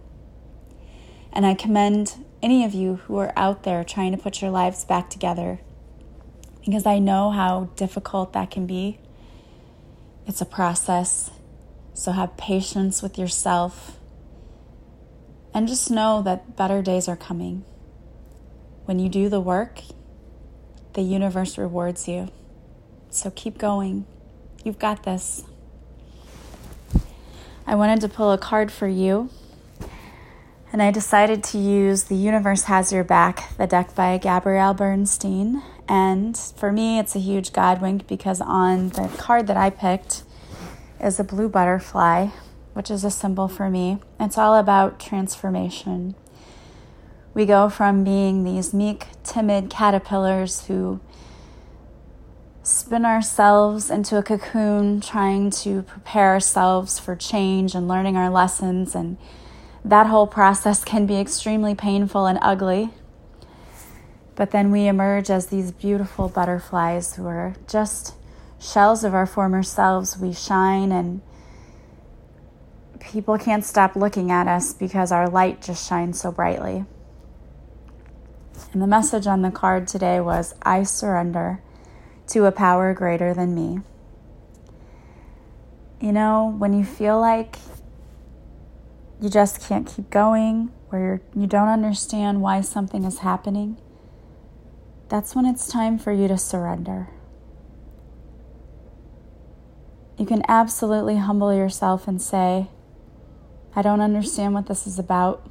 And 1.31 1.45
I 1.45 1.53
commend 1.53 2.25
any 2.41 2.63
of 2.63 2.73
you 2.73 2.95
who 2.95 3.17
are 3.17 3.33
out 3.35 3.63
there 3.63 3.83
trying 3.83 4.11
to 4.11 4.17
put 4.17 4.41
your 4.41 4.51
lives 4.51 4.85
back 4.85 5.09
together 5.09 5.59
because 6.65 6.85
I 6.85 6.99
know 6.99 7.31
how 7.31 7.69
difficult 7.75 8.33
that 8.33 8.51
can 8.51 8.65
be. 8.65 8.99
It's 10.25 10.41
a 10.41 10.45
process. 10.45 11.31
So 11.93 12.11
have 12.11 12.37
patience 12.37 13.01
with 13.01 13.17
yourself 13.17 13.97
and 15.53 15.67
just 15.67 15.89
know 15.89 16.21
that 16.21 16.55
better 16.55 16.81
days 16.81 17.07
are 17.07 17.15
coming. 17.15 17.65
When 18.85 18.99
you 18.99 19.09
do 19.09 19.29
the 19.29 19.41
work, 19.41 19.81
the 20.93 21.01
universe 21.01 21.57
rewards 21.57 22.07
you. 22.07 22.29
So 23.09 23.31
keep 23.31 23.57
going. 23.57 24.05
You've 24.67 24.79
got 24.79 25.03
this. 25.03 25.45
I 27.65 27.73
wanted 27.75 28.01
to 28.01 28.09
pull 28.09 28.33
a 28.33 28.37
card 28.37 28.69
for 28.69 28.85
you, 28.85 29.29
and 30.73 30.83
I 30.83 30.91
decided 30.91 31.41
to 31.45 31.57
use 31.57 32.03
The 32.03 32.17
Universe 32.17 32.63
Has 32.63 32.91
Your 32.91 33.05
Back, 33.05 33.55
the 33.55 33.65
deck 33.65 33.95
by 33.95 34.17
Gabrielle 34.17 34.73
Bernstein. 34.73 35.63
And 35.87 36.37
for 36.37 36.73
me, 36.73 36.99
it's 36.99 37.15
a 37.15 37.19
huge 37.19 37.53
God 37.53 37.81
wink 37.81 38.07
because 38.07 38.41
on 38.41 38.89
the 38.89 39.07
card 39.17 39.47
that 39.47 39.55
I 39.55 39.69
picked 39.69 40.23
is 41.01 41.17
a 41.17 41.23
blue 41.23 41.47
butterfly, 41.47 42.25
which 42.73 42.91
is 42.91 43.05
a 43.05 43.09
symbol 43.09 43.47
for 43.47 43.69
me. 43.69 43.99
It's 44.19 44.37
all 44.37 44.55
about 44.55 44.99
transformation. 44.99 46.13
We 47.33 47.45
go 47.45 47.69
from 47.69 48.03
being 48.03 48.43
these 48.43 48.73
meek, 48.73 49.05
timid 49.23 49.69
caterpillars 49.69 50.65
who 50.65 50.99
spin 52.67 53.05
ourselves 53.05 53.89
into 53.89 54.17
a 54.17 54.23
cocoon, 54.23 54.99
trying 54.99 55.49
to 55.49 55.83
prepare 55.83 56.33
ourselves 56.33 56.99
for 56.99 57.15
change 57.15 57.73
and 57.73 57.87
learning 57.87 58.17
our 58.17 58.29
lessons. 58.29 58.93
And 58.93 59.17
that 59.85 60.07
whole 60.07 60.27
process 60.27 60.83
can 60.83 61.05
be 61.05 61.17
extremely 61.17 61.75
painful 61.75 62.25
and 62.25 62.37
ugly. 62.41 62.89
But 64.35 64.51
then 64.51 64.69
we 64.69 64.85
emerge 64.85 65.29
as 65.29 65.47
these 65.47 65.71
beautiful 65.71 66.27
butterflies 66.27 67.15
who 67.15 67.25
are 67.25 67.55
just 67.69 68.15
shells 68.59 69.05
of 69.05 69.13
our 69.13 69.25
former 69.25 69.63
selves. 69.63 70.17
We 70.17 70.33
shine, 70.33 70.91
and 70.91 71.21
people 72.99 73.37
can't 73.37 73.63
stop 73.63 73.95
looking 73.95 74.29
at 74.29 74.49
us 74.49 74.73
because 74.73 75.13
our 75.13 75.29
light 75.29 75.61
just 75.61 75.87
shines 75.87 76.19
so 76.19 76.33
brightly. 76.33 76.83
And 78.73 78.81
the 78.81 78.87
message 78.87 79.25
on 79.25 79.41
the 79.41 79.51
card 79.51 79.87
today 79.87 80.19
was 80.19 80.53
I 80.63 80.83
surrender 80.83 81.61
to 82.27 82.45
a 82.45 82.51
power 82.51 82.93
greater 82.93 83.33
than 83.33 83.55
me. 83.55 83.81
You 85.99 86.11
know, 86.11 86.55
when 86.57 86.73
you 86.73 86.83
feel 86.83 87.19
like 87.19 87.57
you 89.19 89.29
just 89.29 89.61
can't 89.61 89.87
keep 89.87 90.09
going, 90.09 90.71
where 90.89 91.01
you're, 91.01 91.21
you 91.35 91.47
don't 91.47 91.69
understand 91.69 92.41
why 92.41 92.61
something 92.61 93.03
is 93.03 93.19
happening, 93.19 93.77
that's 95.09 95.35
when 95.35 95.45
it's 95.45 95.67
time 95.67 95.97
for 95.97 96.11
you 96.11 96.27
to 96.27 96.37
surrender. 96.37 97.09
You 100.17 100.25
can 100.25 100.43
absolutely 100.47 101.17
humble 101.17 101.53
yourself 101.53 102.07
and 102.07 102.21
say, 102.21 102.67
I 103.75 103.81
don't 103.81 104.01
understand 104.01 104.53
what 104.53 104.67
this 104.67 104.87
is 104.87 104.97
about. 104.97 105.49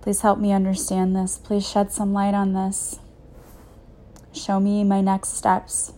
Please 0.00 0.22
help 0.22 0.38
me 0.38 0.52
understand 0.52 1.14
this. 1.14 1.38
Please 1.38 1.68
shed 1.68 1.92
some 1.92 2.12
light 2.12 2.34
on 2.34 2.52
this. 2.52 2.98
Show 4.32 4.60
me 4.60 4.82
my 4.84 5.00
next 5.00 5.36
steps. 5.36 5.92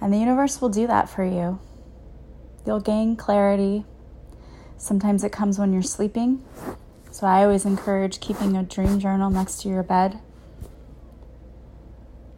And 0.00 0.12
the 0.12 0.18
universe 0.18 0.60
will 0.60 0.68
do 0.68 0.86
that 0.86 1.08
for 1.08 1.24
you. 1.24 1.58
You'll 2.66 2.80
gain 2.80 3.16
clarity. 3.16 3.84
Sometimes 4.76 5.24
it 5.24 5.32
comes 5.32 5.58
when 5.58 5.72
you're 5.72 5.82
sleeping. 5.82 6.44
So 7.10 7.26
I 7.26 7.44
always 7.44 7.64
encourage 7.64 8.20
keeping 8.20 8.56
a 8.56 8.62
dream 8.62 9.00
journal 9.00 9.30
next 9.30 9.62
to 9.62 9.68
your 9.68 9.82
bed. 9.82 10.18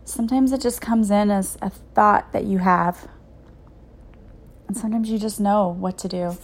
Sometimes 0.04 0.52
it 0.52 0.60
just 0.60 0.80
comes 0.80 1.10
in 1.10 1.30
as 1.30 1.58
a 1.60 1.70
thought 1.70 2.32
that 2.32 2.44
you 2.44 2.58
have. 2.58 3.08
And 4.68 4.76
sometimes 4.76 5.10
you 5.10 5.18
just 5.18 5.40
know 5.40 5.68
what 5.68 5.98
to 5.98 6.08
do. 6.08 6.36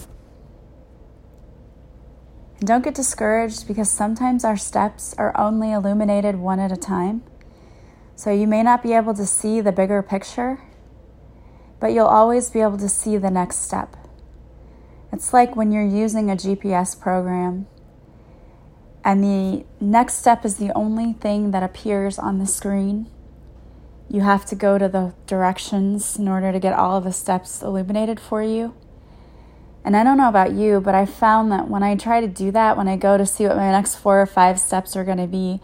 And 2.59 2.67
don't 2.67 2.83
get 2.83 2.95
discouraged 2.95 3.69
because 3.69 3.91
sometimes 3.91 4.45
our 4.45 4.57
steps 4.57 5.15
are 5.19 5.37
only 5.37 5.73
illuminated 5.73 6.37
one 6.37 6.59
at 6.59 6.73
a 6.73 6.77
time. 6.77 7.23
So 8.17 8.31
you 8.31 8.47
may 8.47 8.63
not 8.63 8.83
be 8.83 8.93
able 8.93 9.15
to 9.15 9.27
see 9.27 9.61
the 9.61 9.73
bigger 9.73 10.03
picture, 10.03 10.61
but 11.81 11.89
you'll 11.89 12.07
always 12.07 12.51
be 12.51 12.61
able 12.61 12.79
to 12.79 12.89
see 12.89 13.17
the 13.17 13.31
next 13.31 13.57
step. 13.57 13.97
It's 15.13 15.33
like 15.33 15.57
when 15.57 15.73
you're 15.73 15.85
using 15.85 16.31
a 16.31 16.35
GPS 16.37 16.99
program 16.99 17.67
and 19.05 19.23
the 19.23 19.65
next 19.81 20.15
step 20.15 20.45
is 20.45 20.57
the 20.57 20.73
only 20.73 21.13
thing 21.13 21.51
that 21.51 21.63
appears 21.63 22.19
on 22.19 22.39
the 22.39 22.47
screen. 22.47 23.11
You 24.09 24.23
have 24.23 24.47
to 24.47 24.55
go 24.55 24.79
to 24.79 24.89
the 24.89 25.15
directions 25.27 26.17
in 26.17 26.27
order 26.27 26.53
to 26.53 26.59
get 26.59 26.73
all 26.73 26.97
of 26.97 27.05
the 27.05 27.13
steps 27.13 27.63
illuminated 27.63 28.19
for 28.19 28.43
you. 28.43 28.75
And 29.85 29.97
I 29.97 30.03
don't 30.05 30.17
know 30.17 30.29
about 30.29 30.53
you, 30.53 30.81
but 30.81 30.95
I 30.95 31.05
found 31.05 31.53
that 31.53 31.69
when 31.69 31.83
I 31.83 31.97
try 31.97 32.23
to 32.23 32.27
do 32.29 32.51
that, 32.53 32.77
when 32.77 32.89
I 32.89 32.97
go 32.97 33.19
to 33.19 33.27
see 33.27 33.47
what 33.47 33.57
my 33.57 33.71
next 33.71 33.97
four 33.97 34.21
or 34.21 34.27
five 34.27 34.59
steps 34.59 34.97
are 34.97 35.05
going 35.05 35.19
to 35.19 35.27
be, 35.27 35.61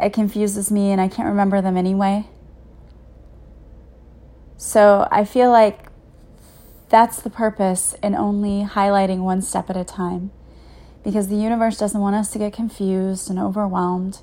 it 0.00 0.12
confuses 0.12 0.70
me 0.70 0.90
and 0.90 1.00
I 1.00 1.08
can't 1.08 1.28
remember 1.28 1.60
them 1.60 1.76
anyway. 1.76 2.26
So 4.56 5.08
I 5.10 5.24
feel 5.24 5.50
like 5.50 5.86
that's 6.88 7.20
the 7.22 7.30
purpose 7.30 7.94
in 8.02 8.14
only 8.14 8.64
highlighting 8.64 9.20
one 9.20 9.42
step 9.42 9.70
at 9.70 9.76
a 9.76 9.84
time. 9.84 10.32
Because 11.02 11.28
the 11.28 11.36
universe 11.36 11.78
doesn't 11.78 12.00
want 12.00 12.16
us 12.16 12.30
to 12.32 12.38
get 12.38 12.52
confused 12.52 13.30
and 13.30 13.38
overwhelmed. 13.38 14.20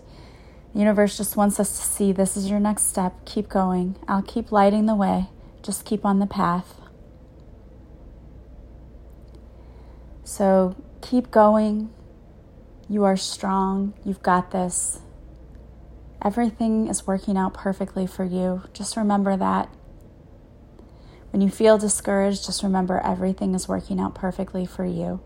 The 0.73 0.79
universe 0.79 1.17
just 1.17 1.35
wants 1.35 1.59
us 1.59 1.79
to 1.79 1.85
see 1.85 2.11
this 2.11 2.37
is 2.37 2.49
your 2.49 2.59
next 2.59 2.83
step. 2.83 3.25
Keep 3.25 3.49
going. 3.49 3.95
I'll 4.07 4.21
keep 4.21 4.51
lighting 4.51 4.85
the 4.85 4.95
way. 4.95 5.27
Just 5.63 5.85
keep 5.85 6.05
on 6.05 6.19
the 6.19 6.27
path. 6.27 6.75
So 10.23 10.75
keep 11.01 11.31
going. 11.31 11.89
You 12.87 13.05
are 13.05 13.17
strong. 13.17 13.93
You've 14.05 14.21
got 14.21 14.51
this. 14.51 14.99
Everything 16.21 16.88
is 16.88 17.06
working 17.06 17.38
out 17.38 17.53
perfectly 17.53 18.08
for 18.08 18.23
you. 18.23 18.63
Just 18.73 18.97
remember 18.97 19.38
that. 19.38 19.69
When 21.32 21.41
you 21.41 21.49
feel 21.49 21.77
discouraged, 21.77 22.45
just 22.45 22.63
remember 22.63 22.99
everything 22.99 23.53
is 23.53 23.67
working 23.67 23.99
out 23.99 24.15
perfectly 24.15 24.65
for 24.65 24.86
you. 24.86 25.19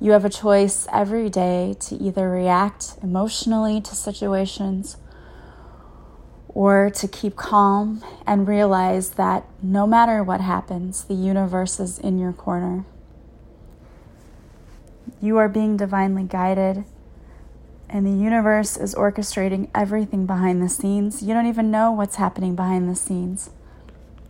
You 0.00 0.12
have 0.12 0.24
a 0.24 0.30
choice 0.30 0.86
every 0.92 1.30
day 1.30 1.74
to 1.80 1.96
either 1.96 2.28
react 2.30 2.94
emotionally 3.02 3.80
to 3.80 3.94
situations 3.94 4.96
or 6.48 6.90
to 6.90 7.08
keep 7.08 7.36
calm 7.36 8.04
and 8.26 8.46
realize 8.46 9.10
that 9.10 9.46
no 9.62 9.86
matter 9.86 10.22
what 10.22 10.40
happens, 10.40 11.04
the 11.04 11.14
universe 11.14 11.80
is 11.80 11.98
in 11.98 12.18
your 12.18 12.32
corner. 12.32 12.84
You 15.20 15.36
are 15.38 15.48
being 15.48 15.76
divinely 15.76 16.24
guided 16.24 16.84
and 17.90 18.06
the 18.06 18.10
universe 18.10 18.76
is 18.76 18.94
orchestrating 18.94 19.70
everything 19.74 20.26
behind 20.26 20.62
the 20.62 20.68
scenes. 20.68 21.22
You 21.22 21.34
don't 21.34 21.46
even 21.46 21.70
know 21.70 21.90
what's 21.90 22.16
happening 22.16 22.54
behind 22.54 22.88
the 22.88 22.94
scenes. 22.94 23.50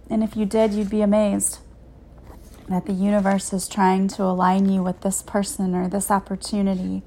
And 0.08 0.22
if 0.22 0.36
you 0.36 0.46
did, 0.46 0.72
you'd 0.72 0.90
be 0.90 1.02
amazed 1.02 1.58
that 2.68 2.86
the 2.86 2.92
universe 2.92 3.52
is 3.52 3.66
trying 3.66 4.08
to 4.08 4.22
align 4.22 4.68
you 4.68 4.82
with 4.82 5.00
this 5.00 5.22
person 5.22 5.74
or 5.74 5.88
this 5.88 6.10
opportunity. 6.10 7.02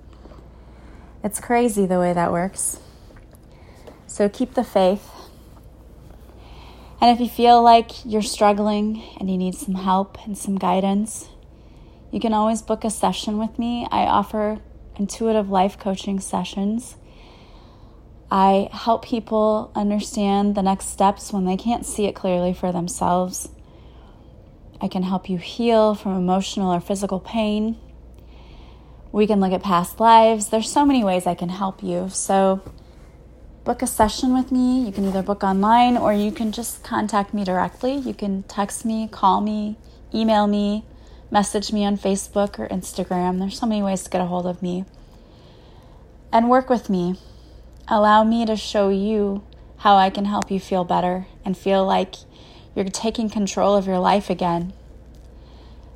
It's 1.24 1.40
crazy 1.40 1.86
the 1.86 2.00
way 2.00 2.14
that 2.14 2.32
works. 2.32 2.80
So 4.08 4.28
keep 4.28 4.56
the 4.56 4.64
faith. 4.64 5.08
And 7.00 7.10
if 7.10 7.20
you 7.20 7.30
feel 7.30 7.62
like 7.64 8.06
you're 8.06 8.22
struggling 8.22 9.04
and 9.20 9.30
you 9.30 9.38
need 9.38 9.56
some 9.56 9.76
help 9.76 10.18
and 10.26 10.38
some 10.38 10.58
guidance, 10.58 11.30
you 12.12 12.20
can 12.20 12.34
always 12.34 12.62
book 12.62 12.84
a 12.84 12.90
session 12.90 13.38
with 13.38 13.58
me. 13.58 13.88
I 13.92 14.06
offer 14.06 14.60
intuitive 15.02 15.50
life 15.50 15.80
coaching 15.80 16.20
sessions. 16.20 16.96
I 18.30 18.70
help 18.72 19.04
people 19.04 19.72
understand 19.76 20.54
the 20.54 20.62
next 20.62 20.86
steps 20.90 21.34
when 21.34 21.46
they 21.46 21.58
can't 21.58 21.86
see 21.86 22.06
it 22.06 22.14
clearly 22.14 22.54
for 22.54 22.72
themselves. 22.72 23.50
I 24.80 24.88
can 24.88 25.02
help 25.04 25.28
you 25.28 25.40
heal 25.40 25.96
from 25.96 26.16
emotional 26.16 26.72
or 26.72 26.80
physical 26.80 27.20
pain. 27.20 27.78
We 29.12 29.26
can 29.26 29.40
look 29.40 29.52
at 29.52 29.64
past 29.64 30.00
lives. 30.00 30.50
There's 30.50 30.72
so 30.72 30.86
many 30.86 31.04
ways 31.04 31.26
I 31.26 31.36
can 31.36 31.50
help 31.50 31.82
you. 31.84 32.08
So, 32.10 32.62
book 33.64 33.82
a 33.82 33.88
session 33.88 34.34
with 34.34 34.52
me. 34.52 34.86
You 34.86 34.92
can 34.92 35.08
either 35.08 35.24
book 35.24 35.44
online 35.44 35.98
or 35.98 36.14
you 36.14 36.32
can 36.32 36.52
just 36.52 36.84
contact 36.84 37.34
me 37.34 37.44
directly. 37.44 37.96
You 37.96 38.14
can 38.14 38.44
text 38.44 38.86
me, 38.86 39.08
call 39.08 39.42
me, 39.42 39.78
email 40.14 40.46
me 40.46 40.86
message 41.32 41.72
me 41.72 41.86
on 41.86 41.98
Facebook 41.98 42.60
or 42.60 42.67
Instagram. 42.67 43.39
There's 43.39 43.58
so 43.58 43.65
many 43.65 43.82
ways 43.82 44.04
to 44.04 44.10
get 44.10 44.22
a 44.22 44.26
hold 44.26 44.46
of 44.46 44.62
me. 44.62 44.86
And 46.32 46.50
work 46.50 46.70
with 46.70 46.89
me. 46.89 47.15
Allow 47.88 48.24
me 48.24 48.46
to 48.46 48.56
show 48.56 48.89
you 48.89 49.44
how 49.78 49.96
I 49.96 50.10
can 50.10 50.26
help 50.26 50.52
you 50.52 50.60
feel 50.60 50.84
better 50.84 51.26
and 51.44 51.58
feel 51.58 51.86
like 51.86 52.15
you're 52.76 52.86
taking 52.86 53.30
control 53.30 53.76
of 53.76 53.88
your 53.88 54.00
life 54.00 54.30
again. 54.30 54.74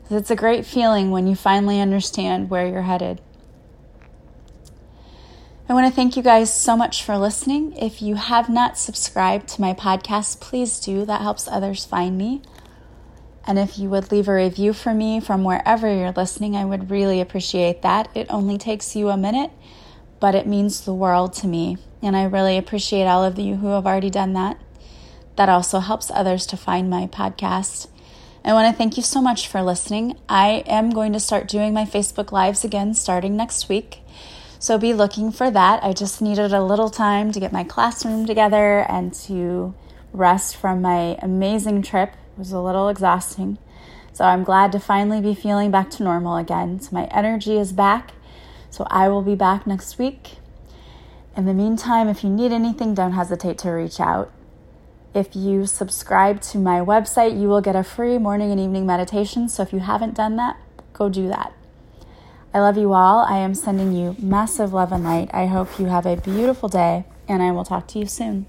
It's 0.10 0.32
a 0.32 0.36
great 0.36 0.65
feeling 0.65 1.12
when 1.12 1.28
you 1.28 1.36
finally 1.36 1.80
understand 1.80 2.50
where 2.50 2.67
you're 2.67 2.84
headed. 2.84 3.21
I 5.67 5.74
want 5.74 5.88
to 5.88 5.95
thank 5.95 6.15
you 6.15 6.21
guys 6.21 6.54
so 6.54 6.78
much 6.78 7.04
for 7.04 7.17
listening. 7.17 7.74
If 7.74 8.02
you 8.02 8.15
have 8.15 8.50
not 8.50 8.78
subscribed 8.78 9.48
to 9.50 9.62
my 9.62 9.74
podcast, 9.74 10.39
please 10.39 10.80
do. 10.80 11.06
That 11.06 11.21
helps 11.21 11.48
others 11.48 11.86
find 11.86 12.17
me. 12.17 12.43
And 13.48 13.60
if 13.60 13.78
you 13.78 13.90
would 13.90 14.12
leave 14.12 14.28
a 14.28 14.34
review 14.34 14.74
for 14.74 14.94
me 14.94 15.20
from 15.20 15.44
wherever 15.44 15.94
you're 15.94 16.12
listening, 16.12 16.56
I 16.56 16.66
would 16.66 16.90
really 16.90 17.22
appreciate 17.22 17.84
that. 17.84 18.10
It 18.16 18.28
only 18.30 18.58
takes 18.58 18.96
you 18.96 19.10
a 19.10 19.18
minute, 19.18 19.52
but 20.20 20.34
it 20.34 20.48
means 20.48 20.82
the 20.82 20.94
world 20.94 21.34
to 21.34 21.48
me. 21.48 21.78
And 22.02 22.18
I 22.18 22.24
really 22.24 22.58
appreciate 22.58 23.06
all 23.06 23.24
of 23.24 23.38
you 23.38 23.58
who 23.58 23.68
have 23.68 23.86
already 23.86 24.10
done 24.10 24.34
that. 24.34 24.60
That 25.36 25.50
also 25.50 25.80
helps 25.80 26.10
others 26.10 26.46
to 26.48 26.58
find 26.58 26.90
my 26.90 27.06
podcast. 27.08 27.88
I 28.44 28.54
want 28.54 28.72
to 28.72 28.78
thank 28.78 28.98
you 28.98 29.04
so 29.04 29.22
much 29.22 29.48
for 29.48 29.62
listening. 29.62 30.18
I 30.30 30.64
am 30.68 30.92
going 30.92 31.14
to 31.14 31.20
start 31.20 31.48
doing 31.48 31.74
my 31.74 31.84
Facebook 31.84 32.32
Lives 32.32 32.64
again 32.64 32.94
starting 32.94 33.36
next 33.36 33.70
week. 33.70 34.00
So 34.60 34.78
be 34.78 34.94
looking 34.94 35.32
for 35.32 35.52
that. 35.52 35.84
I 35.84 35.94
just 35.94 36.22
needed 36.22 36.54
a 36.54 36.64
little 36.64 36.90
time 36.90 37.32
to 37.32 37.40
get 37.40 37.52
my 37.52 37.64
classroom 37.64 38.26
together 38.26 38.80
and 38.90 39.14
to 39.26 39.76
rest 40.14 40.56
from 40.56 40.82
my 40.82 41.18
amazing 41.22 41.82
trip 41.82 42.16
was 42.38 42.52
a 42.52 42.60
little 42.60 42.89
exhausting. 42.89 43.58
So 44.13 44.24
I'm 44.24 44.43
glad 44.43 44.71
to 44.71 44.80
finally 44.80 45.21
be 45.21 45.36
feeling 45.36 45.71
back 45.71 45.89
to 45.91 46.04
normal 46.04 46.38
again. 46.38 46.80
So 46.80 46.89
my 46.93 47.06
energy 47.06 47.58
is 47.58 47.74
back. 47.74 48.13
So 48.69 48.86
I 48.89 49.10
will 49.10 49.21
be 49.21 49.36
back 49.36 49.67
next 49.67 49.98
week. 49.98 50.38
In 51.36 51.45
the 51.45 51.54
meantime, 51.54 52.08
if 52.08 52.24
you 52.24 52.30
need 52.30 52.52
anything, 52.52 52.93
don't 52.93 53.12
hesitate 53.12 53.58
to 53.60 53.71
reach 53.71 54.00
out. 54.00 54.32
If 55.13 55.36
you 55.36 55.65
subscribe 55.65 56.41
to 56.41 56.58
my 56.58 56.80
website, 56.80 57.39
you 57.39 57.48
will 57.48 57.62
get 57.62 57.76
a 57.76 57.84
free 57.84 58.17
morning 58.17 58.52
and 58.52 58.60
evening 58.60 58.86
meditation. 58.86 59.50
So 59.50 59.63
if 59.63 59.74
you 59.74 59.80
haven't 59.80 60.15
done 60.15 60.36
that, 60.38 60.58
go 60.93 61.10
do 61.10 61.28
that. 61.28 61.54
I 62.54 62.60
love 62.60 62.78
you 62.78 62.93
all. 62.93 63.19
I 63.19 63.39
am 63.39 63.54
sending 63.54 63.93
you 63.93 64.15
massive 64.17 64.71
love 64.71 64.93
and 64.93 65.04
light. 65.04 65.30
I 65.34 65.48
hope 65.48 65.78
you 65.78 65.88
have 65.88 66.06
a 66.06 66.15
beautiful 66.15 66.69
day, 66.69 67.04
and 67.28 67.43
I 67.43 67.52
will 67.52 67.65
talk 67.65 67.88
to 67.89 68.00
you 68.00 68.06
soon. 68.06 68.45